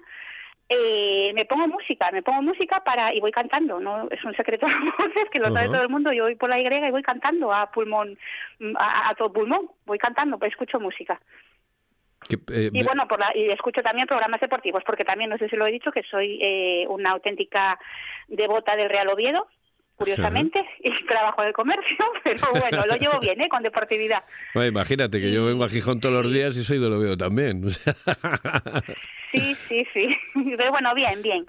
[0.74, 4.66] eh, me pongo música, me pongo música para y voy cantando, no es un secreto
[4.68, 6.14] de voces que lo sabe todo el mundo.
[6.14, 8.18] Yo voy por la Y y voy cantando a pulmón,
[8.78, 11.20] a, todo pulmón, voy cantando, pues escucho música.
[12.30, 15.56] Eh, y bueno, por la, y escucho también programas deportivos, porque también, no sé si
[15.56, 17.80] lo he dicho, que soy eh, una auténtica
[18.28, 19.48] devota del Real Oviedo,
[19.96, 23.50] curiosamente, y trabajo de comercio, pero bueno, lo llevo bien, ¿eh?
[23.50, 24.24] Con deportividad.
[24.54, 27.70] Bueno, imagínate que yo vengo a Gijón todos los días y soy del Oviedo también.
[29.32, 30.18] sí, sí, sí.
[30.58, 31.46] Pero bueno, bien, bien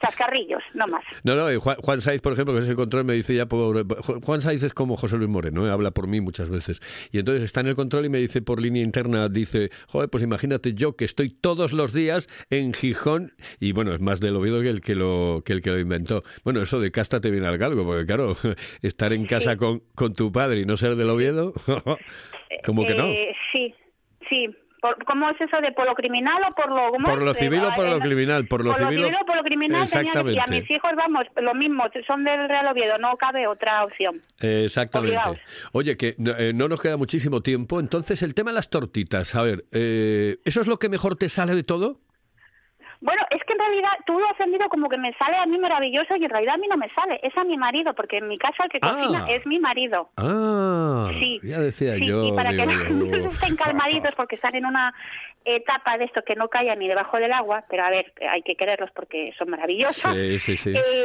[0.00, 1.04] chascarrillos, no más.
[1.22, 3.86] No, no, Juan, Juan Saiz, por ejemplo, que es el control, me dice ya, por,
[4.22, 5.70] Juan Saiz es como José Luis Moreno, ¿eh?
[5.70, 6.80] habla por mí muchas veces.
[7.12, 10.22] Y entonces está en el control y me dice por línea interna, dice, joder, pues
[10.22, 14.60] imagínate yo que estoy todos los días en Gijón, y bueno, es más del Oviedo
[14.62, 16.22] que el que lo, que el que lo inventó.
[16.44, 18.36] Bueno, eso de casta te viene al galgo, porque claro,
[18.82, 21.52] estar en casa con, con tu padre y no ser del Oviedo,
[22.64, 23.08] como que no.
[23.08, 23.74] Eh, sí,
[24.28, 24.48] sí,
[25.06, 27.88] ¿Cómo es eso de por lo criminal o por lo Por lo civil o por
[27.88, 29.82] lo criminal, por lo, civil, o por lo criminal.
[29.84, 30.38] Exactamente.
[30.38, 34.20] Y a mis hijos, vamos, lo mismo, son del Real Oviedo, no cabe otra opción.
[34.40, 35.40] exactamente.
[35.72, 39.42] Oye, que eh, no nos queda muchísimo tiempo, entonces el tema de las tortitas, a
[39.42, 42.00] ver, eh, ¿eso es lo que mejor te sale de todo?
[43.04, 45.58] Bueno, es que en realidad tú lo has vendido como que me sale a mí
[45.58, 48.28] maravilloso y en realidad a mí no me sale, es a mi marido, porque en
[48.28, 49.32] mi casa el que cocina Ah.
[49.32, 50.08] es mi marido.
[50.16, 52.24] Ah, Sí, ya decía Sí, yo.
[52.28, 54.94] y para que no, no estén calmaditos porque están en una
[55.44, 58.56] etapa de esto que no callan ni debajo del agua, pero a ver, hay que
[58.56, 60.14] quererlos porque son maravillosos.
[60.16, 60.72] Sí, sí, sí.
[60.74, 61.03] Eh,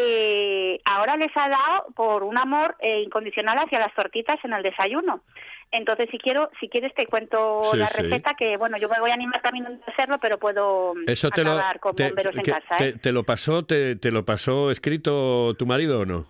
[1.10, 5.22] ahora les ha dado por un amor eh, incondicional hacia las tortitas en el desayuno.
[5.72, 8.02] Entonces, si quiero, si quieres te cuento Sí, la sí.
[8.02, 11.44] receta que bueno, yo me voy a animar también a hacerlo, pero puedo Eso te
[11.44, 12.76] lo, con te, bomberos en que- casa.
[12.78, 12.94] te- ¿eh?
[13.02, 16.26] te lo pasó, te, te lo pasó escrito tu marido o no?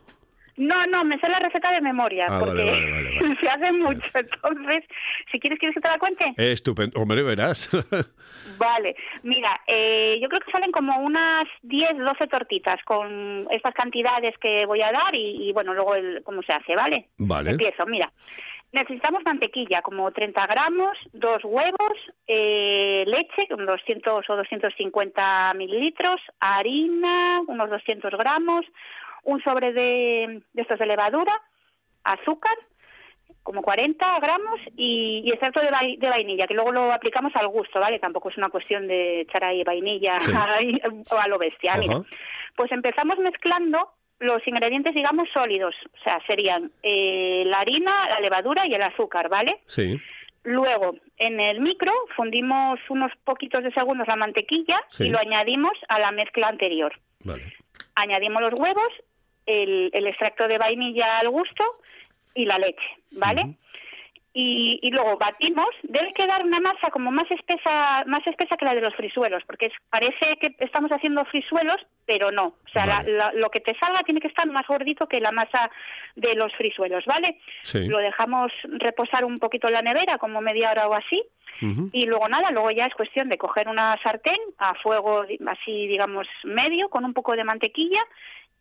[0.59, 3.71] No, no, me sé la receta de memoria Ah, porque vale, vale, vale, se hace
[3.71, 4.09] mucho.
[4.13, 4.83] Entonces,
[5.31, 6.33] si quieres, ¿quieres que te la cuente?
[6.35, 7.69] Estupendo, hombre, verás.
[8.57, 14.37] Vale, mira, eh, yo creo que salen como unas 10, 12 tortitas con estas cantidades
[14.37, 17.07] que voy a dar y, y, bueno, luego el, cómo se hace, ¿vale?
[17.17, 17.51] Vale.
[17.51, 18.11] Empiezo, mira.
[18.71, 21.97] Necesitamos mantequilla, como 30 gramos, dos huevos,
[22.27, 28.65] eh, leche, con 200 o 250 mililitros, harina, unos 200 gramos,
[29.23, 31.33] un sobre de, de estos de levadura,
[32.03, 32.55] azúcar,
[33.43, 37.47] como 40 gramos y, y extracto de, vai- de vainilla, que luego lo aplicamos al
[37.47, 37.99] gusto, ¿vale?
[37.99, 40.31] Tampoco es una cuestión de echar ahí vainilla Sí.
[41.11, 41.75] a lo bestia.
[41.77, 42.01] Mira,
[42.55, 45.73] pues empezamos mezclando los ingredientes, digamos, sólidos.
[45.99, 49.61] O sea, serían eh, la harina, la levadura y el azúcar, ¿vale?
[49.65, 49.97] Sí.
[50.43, 55.05] Luego, en el micro fundimos unos poquitos de segundos la mantequilla Sí.
[55.05, 56.93] y lo añadimos a la mezcla anterior.
[57.23, 57.43] Vale.
[57.95, 58.91] Añadimos los huevos,
[59.49, 61.63] el, el extracto de vainilla al gusto
[62.35, 63.41] y la leche, ¿vale?
[64.31, 65.67] y, y luego batimos.
[65.81, 69.65] Debe quedar una masa como más espesa, más espesa que la de los frisuelos, porque
[69.65, 72.45] es- parece que estamos haciendo frisuelos, pero no.
[72.65, 75.31] O sea, la- la- lo que te salga tiene que estar más gordito que la
[75.31, 75.71] masa
[76.15, 77.39] de los frisuelos, ¿vale?
[77.63, 77.87] Sí.
[77.87, 81.21] Lo dejamos reposar un poquito en la nevera, como media hora o así.
[81.91, 86.25] Y luego nada, luego ya es cuestión de coger una sartén a fuego así, digamos,
[86.45, 87.99] medio, con un poco de mantequilla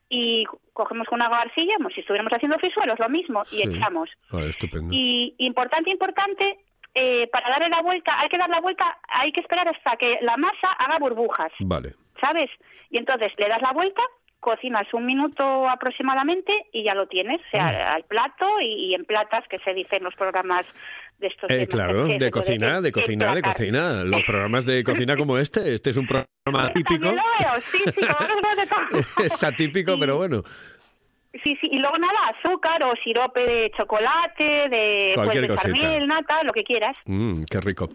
[0.09, 3.63] y cogemos con una arcilla, como si estuviéramos haciendo frisuelos, lo mismo, y Sí.
[3.65, 4.09] echamos.
[4.33, 4.89] Ah, estupendo.
[4.91, 6.59] Y importante, importante,
[6.95, 10.19] eh, para darle la vuelta, hay que dar la vuelta, hay que esperar hasta que
[10.23, 11.95] la masa haga burbujas, Vale.
[12.21, 12.51] ¿sabes?
[12.91, 14.03] Y entonces le das la vuelta,
[14.41, 19.05] cocinas un minuto aproximadamente y ya lo tienes, o sea, al plato y, y en
[19.05, 20.65] platas, que se dicen los programas
[21.19, 24.05] de estos Eh, de claro, de cocina, de cocina, de cocina.
[24.05, 27.05] Los programas de cocina como este, este es un programa típico.
[27.07, 28.01] También lo veo, sí, sí,
[29.19, 29.25] de.
[29.27, 30.43] Es atípico, pero bueno.
[31.45, 35.79] Sí, sí, y luego nada, azúcar o sirope de chocolate, de, pues, Cualquier de cosita.
[35.79, 36.97] carmel, nata, lo que quieras.
[37.05, 37.91] Mm, qué rico.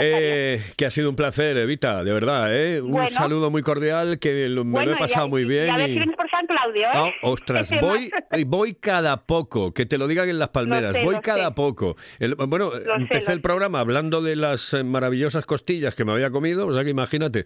[0.00, 2.48] Eh, que ha sido un placer, Evita, de verdad.
[2.52, 2.80] ¿eh?
[2.80, 3.10] Un Bueno.
[3.10, 5.66] saludo muy cordial, que me lo he pasado muy bien.
[5.66, 6.90] Y a ver si por San Claudio, ¿eh?
[6.94, 10.94] Ah, ostras, Ese voy, y voy cada poco, que te lo digan en las palmeras,
[10.94, 11.54] sé, voy cada sé.
[11.54, 11.96] poco.
[12.18, 16.12] El- bueno, Lo sé, empecé el programa hablando de las eh, maravillosas costillas que me
[16.12, 17.44] había comido, o sea que imagínate.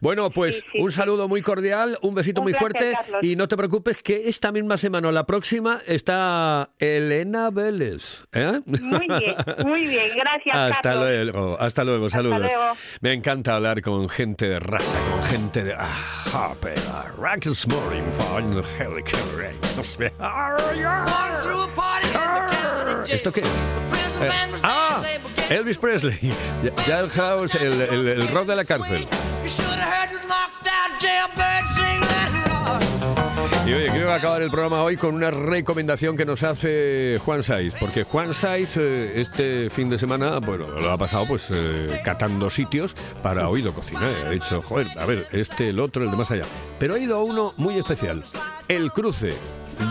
[0.00, 3.22] Bueno, pues un saludo muy cordial, un besito Un muy placer, fuerte Carlos.
[3.24, 8.24] y no te preocupes que esta misma semana o la próxima está Elena Vélez.
[8.32, 8.60] ¿eh?
[8.66, 9.34] Muy bien,
[9.66, 11.04] muy bien, gracias, Hasta Carlos.
[11.10, 12.40] luego, hasta luego, saludos.
[12.40, 12.64] luego.
[13.02, 15.74] Me encanta hablar con gente de raza, con gente de...
[15.78, 16.80] Ah, pero...
[17.18, 18.02] Rock is morning,
[18.40, 18.62] the.
[23.14, 23.46] ¿Esto qué es?
[23.46, 24.30] Eh,
[24.62, 25.02] ah,
[25.50, 26.18] Elvis Presley.
[26.62, 29.06] Ya- Jailhouse, el, el, el rock de la cárcel.
[33.72, 37.72] Y oye, quiero acabar el programa hoy con una recomendación que nos hace Juan Saiz,
[37.80, 42.50] porque Juan Saiz eh, este fin de semana, bueno, lo ha pasado pues eh, catando
[42.50, 44.12] sitios para oído cocinar.
[44.26, 46.44] Ha dicho, joder, a ver, este, el otro, el de más allá.
[46.78, 48.22] Pero ha ido a uno muy especial,
[48.68, 49.32] el cruce.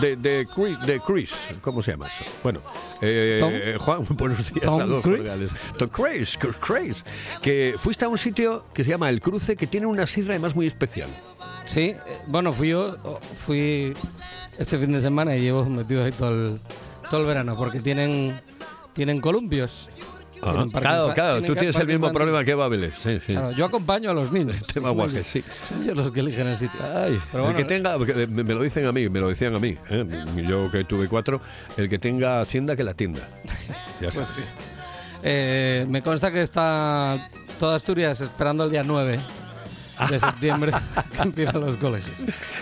[0.00, 2.24] De, de, Chris, de Chris, ¿cómo se llama eso?
[2.44, 2.60] Bueno,
[3.02, 3.84] eh, Tom.
[3.84, 5.18] Juan, buenos días Tom a los Cruise.
[5.22, 5.50] cordiales.
[5.76, 7.04] Tom Cruise, Chris,
[7.42, 10.54] que fuiste a un sitio que se llama El Cruce, que tiene una sidra además
[10.54, 11.10] muy especial.
[11.64, 12.96] Sí, eh, bueno, fui yo,
[13.46, 13.94] fui
[14.58, 16.60] este fin de semana y llevo metido ahí todo el,
[17.10, 18.38] todo el verano, porque tienen,
[18.92, 19.88] tienen columpios.
[20.44, 22.96] Ah, claro, claro, tú tienes el mismo problema que Babeles.
[22.96, 23.32] Sí, sí.
[23.32, 24.60] Claro, yo acompaño a los niños.
[24.74, 25.44] Tema guaje, sí.
[25.68, 26.80] Son ellos los que eligen el sitio.
[26.82, 29.54] Ay, Pero el que tenga, porque me me lo dicen a mí, me lo decían
[29.54, 30.04] a mí, ¿eh?
[30.44, 31.40] yo que tuve cuatro,
[31.76, 33.20] el que tenga hacienda que la tienda.
[34.00, 34.42] Ya Pues sí.
[35.22, 39.20] Eh, me consta que está toda Asturias esperando el día 9
[40.10, 40.72] de septiembre
[41.16, 42.16] que empiezan los colegios.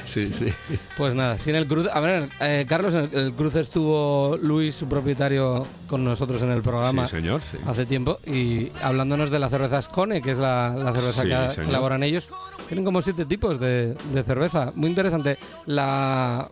[0.04, 0.52] Sí, sí.
[0.96, 1.90] Pues nada, sin el cruce.
[1.92, 6.50] A ver, eh, Carlos, en el, el cruce estuvo Luis, su propietario, con nosotros en
[6.50, 7.06] el programa.
[7.06, 7.56] Sí, señor, sí.
[7.66, 11.68] Hace tiempo y hablándonos de la cerveza Scone, que es la, la cerveza que, que
[11.68, 12.28] elaboran ellos.
[12.70, 14.70] Tienen como siete tipos de, de cerveza.
[14.76, 15.36] Muy interesante.
[15.66, 16.48] La,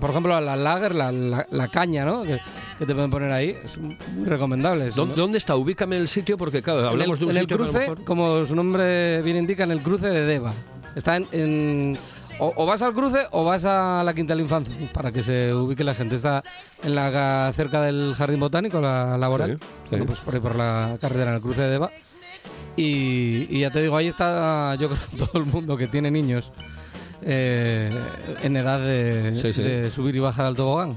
[0.00, 2.24] por ejemplo, la lager, la, la- la caña, ¿no?
[2.24, 2.38] Que
[2.78, 3.56] que te pueden poner ahí.
[3.64, 4.90] Es muy recomendable.
[4.90, 5.54] ¿Dónde, ¿Dónde, está?
[5.54, 9.22] Ubícame el sitio porque, claro, hablamos de un en sitio el cruce, como su nombre
[9.22, 10.52] bien indica, en el cruce de Deva.
[10.96, 11.96] Está en,
[12.40, 15.84] o, vas al cruce o vas a la Quinta del Infancia, para que se ubique
[15.84, 16.16] la gente.
[16.16, 16.42] Está
[16.82, 19.58] en la cerca del Jardín Botánico, la laboral.
[19.88, 21.90] pues por ahí por la carretera, en el cruce de Deva.
[22.76, 26.52] Y, ya te digo, ahí está yo creo todo el mundo que tiene niños
[27.22, 27.90] eh,
[28.42, 30.96] en edad de, de subir y bajar al tobogán.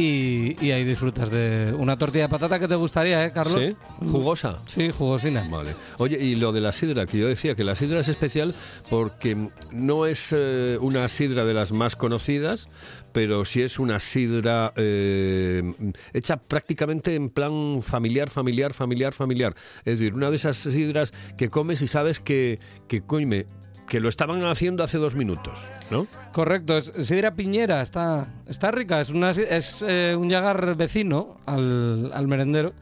[0.00, 3.60] Y, ahí disfrutas de una tortilla de patata que te gustaría, ¿eh, Carlos?
[3.62, 3.76] Sí,
[4.10, 4.56] jugosa.
[4.64, 5.46] Sí, jugosina.
[5.50, 5.74] Vale.
[5.98, 8.54] Oye, y lo de la sidra, que yo decía que la sidra es especial
[8.88, 9.36] porque
[9.70, 12.70] no es eh, una sidra de las más conocidas,
[13.12, 15.70] pero sí es una sidra eh,
[16.14, 19.54] hecha prácticamente en plan familiar, familiar, familiar, familiar.
[19.84, 23.44] Es decir, una de esas sidras que comes y sabes que, que coime,
[23.90, 25.58] que lo estaban haciendo hace dos minutos,
[25.90, 26.06] ¿no?
[26.30, 32.12] Correcto, es sidra piñera, está, está rica, es, una, es eh, un llagar vecino al,
[32.14, 32.72] al, merendero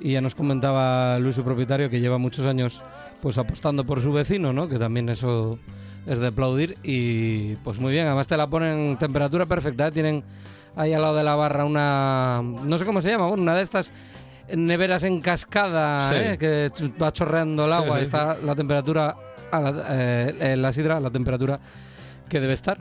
[0.00, 2.82] y ya nos comentaba Luis, su propietario, que lleva muchos años
[3.20, 4.66] pues apostando por su vecino, ¿no?
[4.66, 5.58] Que también eso
[6.06, 9.92] es de aplaudir y pues muy bien, además te la ponen en temperatura perfecta, ¿eh?
[9.92, 10.24] tienen
[10.76, 13.62] ahí al lado de la barra una, no sé cómo se llama, bueno, una de
[13.62, 13.92] estas
[14.50, 16.38] neveras en cascada, ¿eh?
[16.38, 19.14] que va chorreando el agua, y está la temperatura
[19.56, 21.58] a la, eh, la sidra, la temperatura
[22.28, 22.78] que debe estar.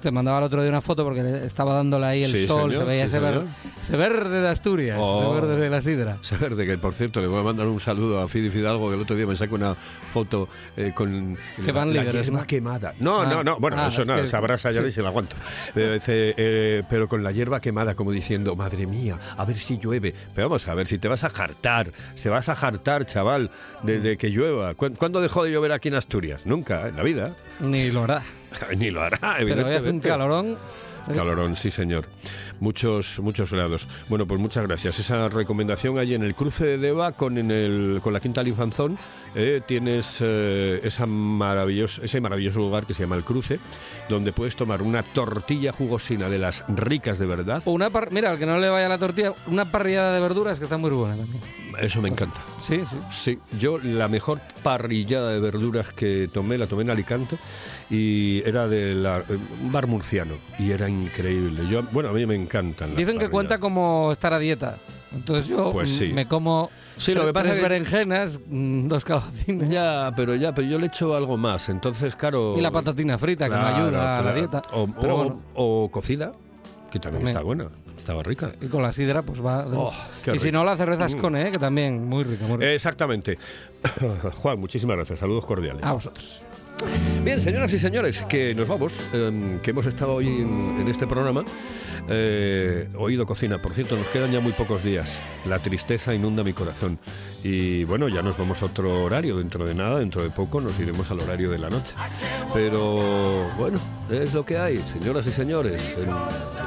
[0.00, 3.04] Te mandaba el otro día una foto porque estaba dándole ahí el sol, se veía
[3.04, 5.34] ese, verde de Asturias, ese oh.
[5.34, 6.18] verde de la sidra.
[6.22, 8.94] Ese verde, que por cierto le voy a mandar un saludo a Fidi Fidalgo, que
[8.94, 12.94] el otro día me sacó una foto eh, con que van la, líderes, hierba quemada.
[13.00, 13.44] No, no, ah.
[13.44, 14.92] no, bueno, ah, eso no, esa brasa ya sí.
[14.92, 15.34] se la aguanto.
[15.74, 20.14] Pero, eh, pero con la hierba quemada, como diciendo, madre mía, a ver si llueve.
[20.34, 23.50] Pero vamos a ver, si te vas a jartar, se vas a jartar, chaval,
[23.82, 24.74] de, que llueva.
[24.74, 26.46] ¿Cuándo dejó de llover aquí en Asturias?
[26.46, 27.34] Nunca, en la vida.
[27.60, 28.22] Ni lo hará.
[28.76, 30.56] Ni lo hará, Pero hace un calorón.
[31.12, 32.04] Calorón, sí señor.
[32.60, 33.88] Muchos, muchos helados.
[34.08, 34.98] Bueno, pues muchas gracias.
[35.00, 38.96] Esa recomendación allí en el cruce de Deva con, en el, con la Quinta Linfanzón
[39.34, 43.58] eh, tienes eh, esa maravilloso, ese maravilloso lugar que se llama el cruce,
[44.08, 47.62] donde puedes tomar una tortilla jugosina de las ricas de verdad.
[47.64, 50.64] O una mira, al que no le vaya la tortilla, una parrillada de verduras que
[50.64, 51.61] está muy buena también.
[51.80, 52.40] Eso me encanta.
[52.60, 52.96] Sí, sí.
[53.10, 57.36] Sí, yo la mejor parrillada de verduras que tomé, la tomé en Alicante
[57.90, 58.94] y era de
[59.62, 61.68] un bar murciano y era increíble.
[61.68, 62.96] Yo, bueno, a mí me encantan.
[62.96, 64.76] Dicen que cuenta como estar a dieta.
[65.12, 69.68] Entonces yo pues me como Sí, lo que pasa berenjenas, mm, dos calabacines.
[69.68, 71.68] Ya, pero ya, pero yo le echo algo más.
[71.68, 72.54] Entonces, claro.
[72.56, 74.62] Y la patatina frita que me ayuda a la dieta.
[74.72, 76.32] O, pero o, cocida,
[76.90, 77.68] que también, está buena.
[77.96, 78.52] Estaba rica.
[78.60, 79.66] Y con la sidra, pues va.
[79.66, 79.92] Oh,
[80.32, 81.52] y si no, la cerveza Scone, ¿eh?
[81.52, 82.46] que también muy rica.
[82.46, 82.72] Muy rica.
[82.72, 83.38] Exactamente.
[84.42, 85.18] Juan, muchísimas gracias.
[85.18, 85.84] Saludos cordiales.
[85.84, 86.42] A vosotros.
[87.22, 91.44] Bien, señoras y señores, que nos vamos, em, que hemos estado hoy en, este programa.
[92.08, 95.18] Eh, oído cocina, por cierto, nos quedan ya muy pocos días.
[95.46, 96.98] La tristeza inunda mi corazón.
[97.44, 100.78] Y bueno, ya nos vamos a otro horario dentro de nada, dentro de poco nos
[100.78, 101.94] iremos al horario de la noche.
[102.52, 103.78] Pero bueno,
[104.10, 105.96] es lo que hay, señoras y señores.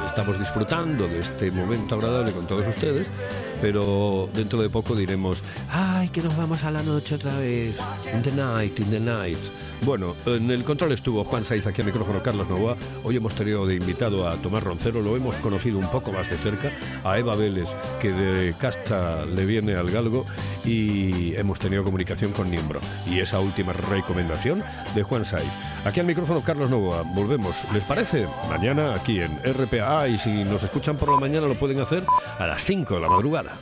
[0.07, 3.09] Estamos disfrutando de este momento agradable con todos ustedes,
[3.61, 7.75] pero dentro de poco diremos, ay, que nos vamos a la noche otra vez.
[8.13, 9.39] In the night, in the night.
[9.81, 12.75] Bueno, en el control estuvo Juan Saiz, aquí al micrófono Carlos Novoa.
[13.03, 16.37] Hoy hemos tenido de invitado a Tomás Roncero, lo hemos conocido un poco más de
[16.37, 16.71] cerca,
[17.03, 17.69] a Eva Vélez,
[18.01, 20.25] que de casta le viene al galgo,
[20.63, 22.79] y hemos tenido comunicación con Niembro.
[23.05, 24.63] Y esa última recomendación
[24.95, 25.51] de Juan Saiz.
[25.85, 27.03] Aquí al micrófono Carlos Novoa.
[27.03, 28.27] Volvemos, ¿les parece?
[28.49, 32.03] Mañana aquí en RPA y si nos escuchan por la mañana lo pueden hacer
[32.39, 33.55] a las 5 de la madrugada.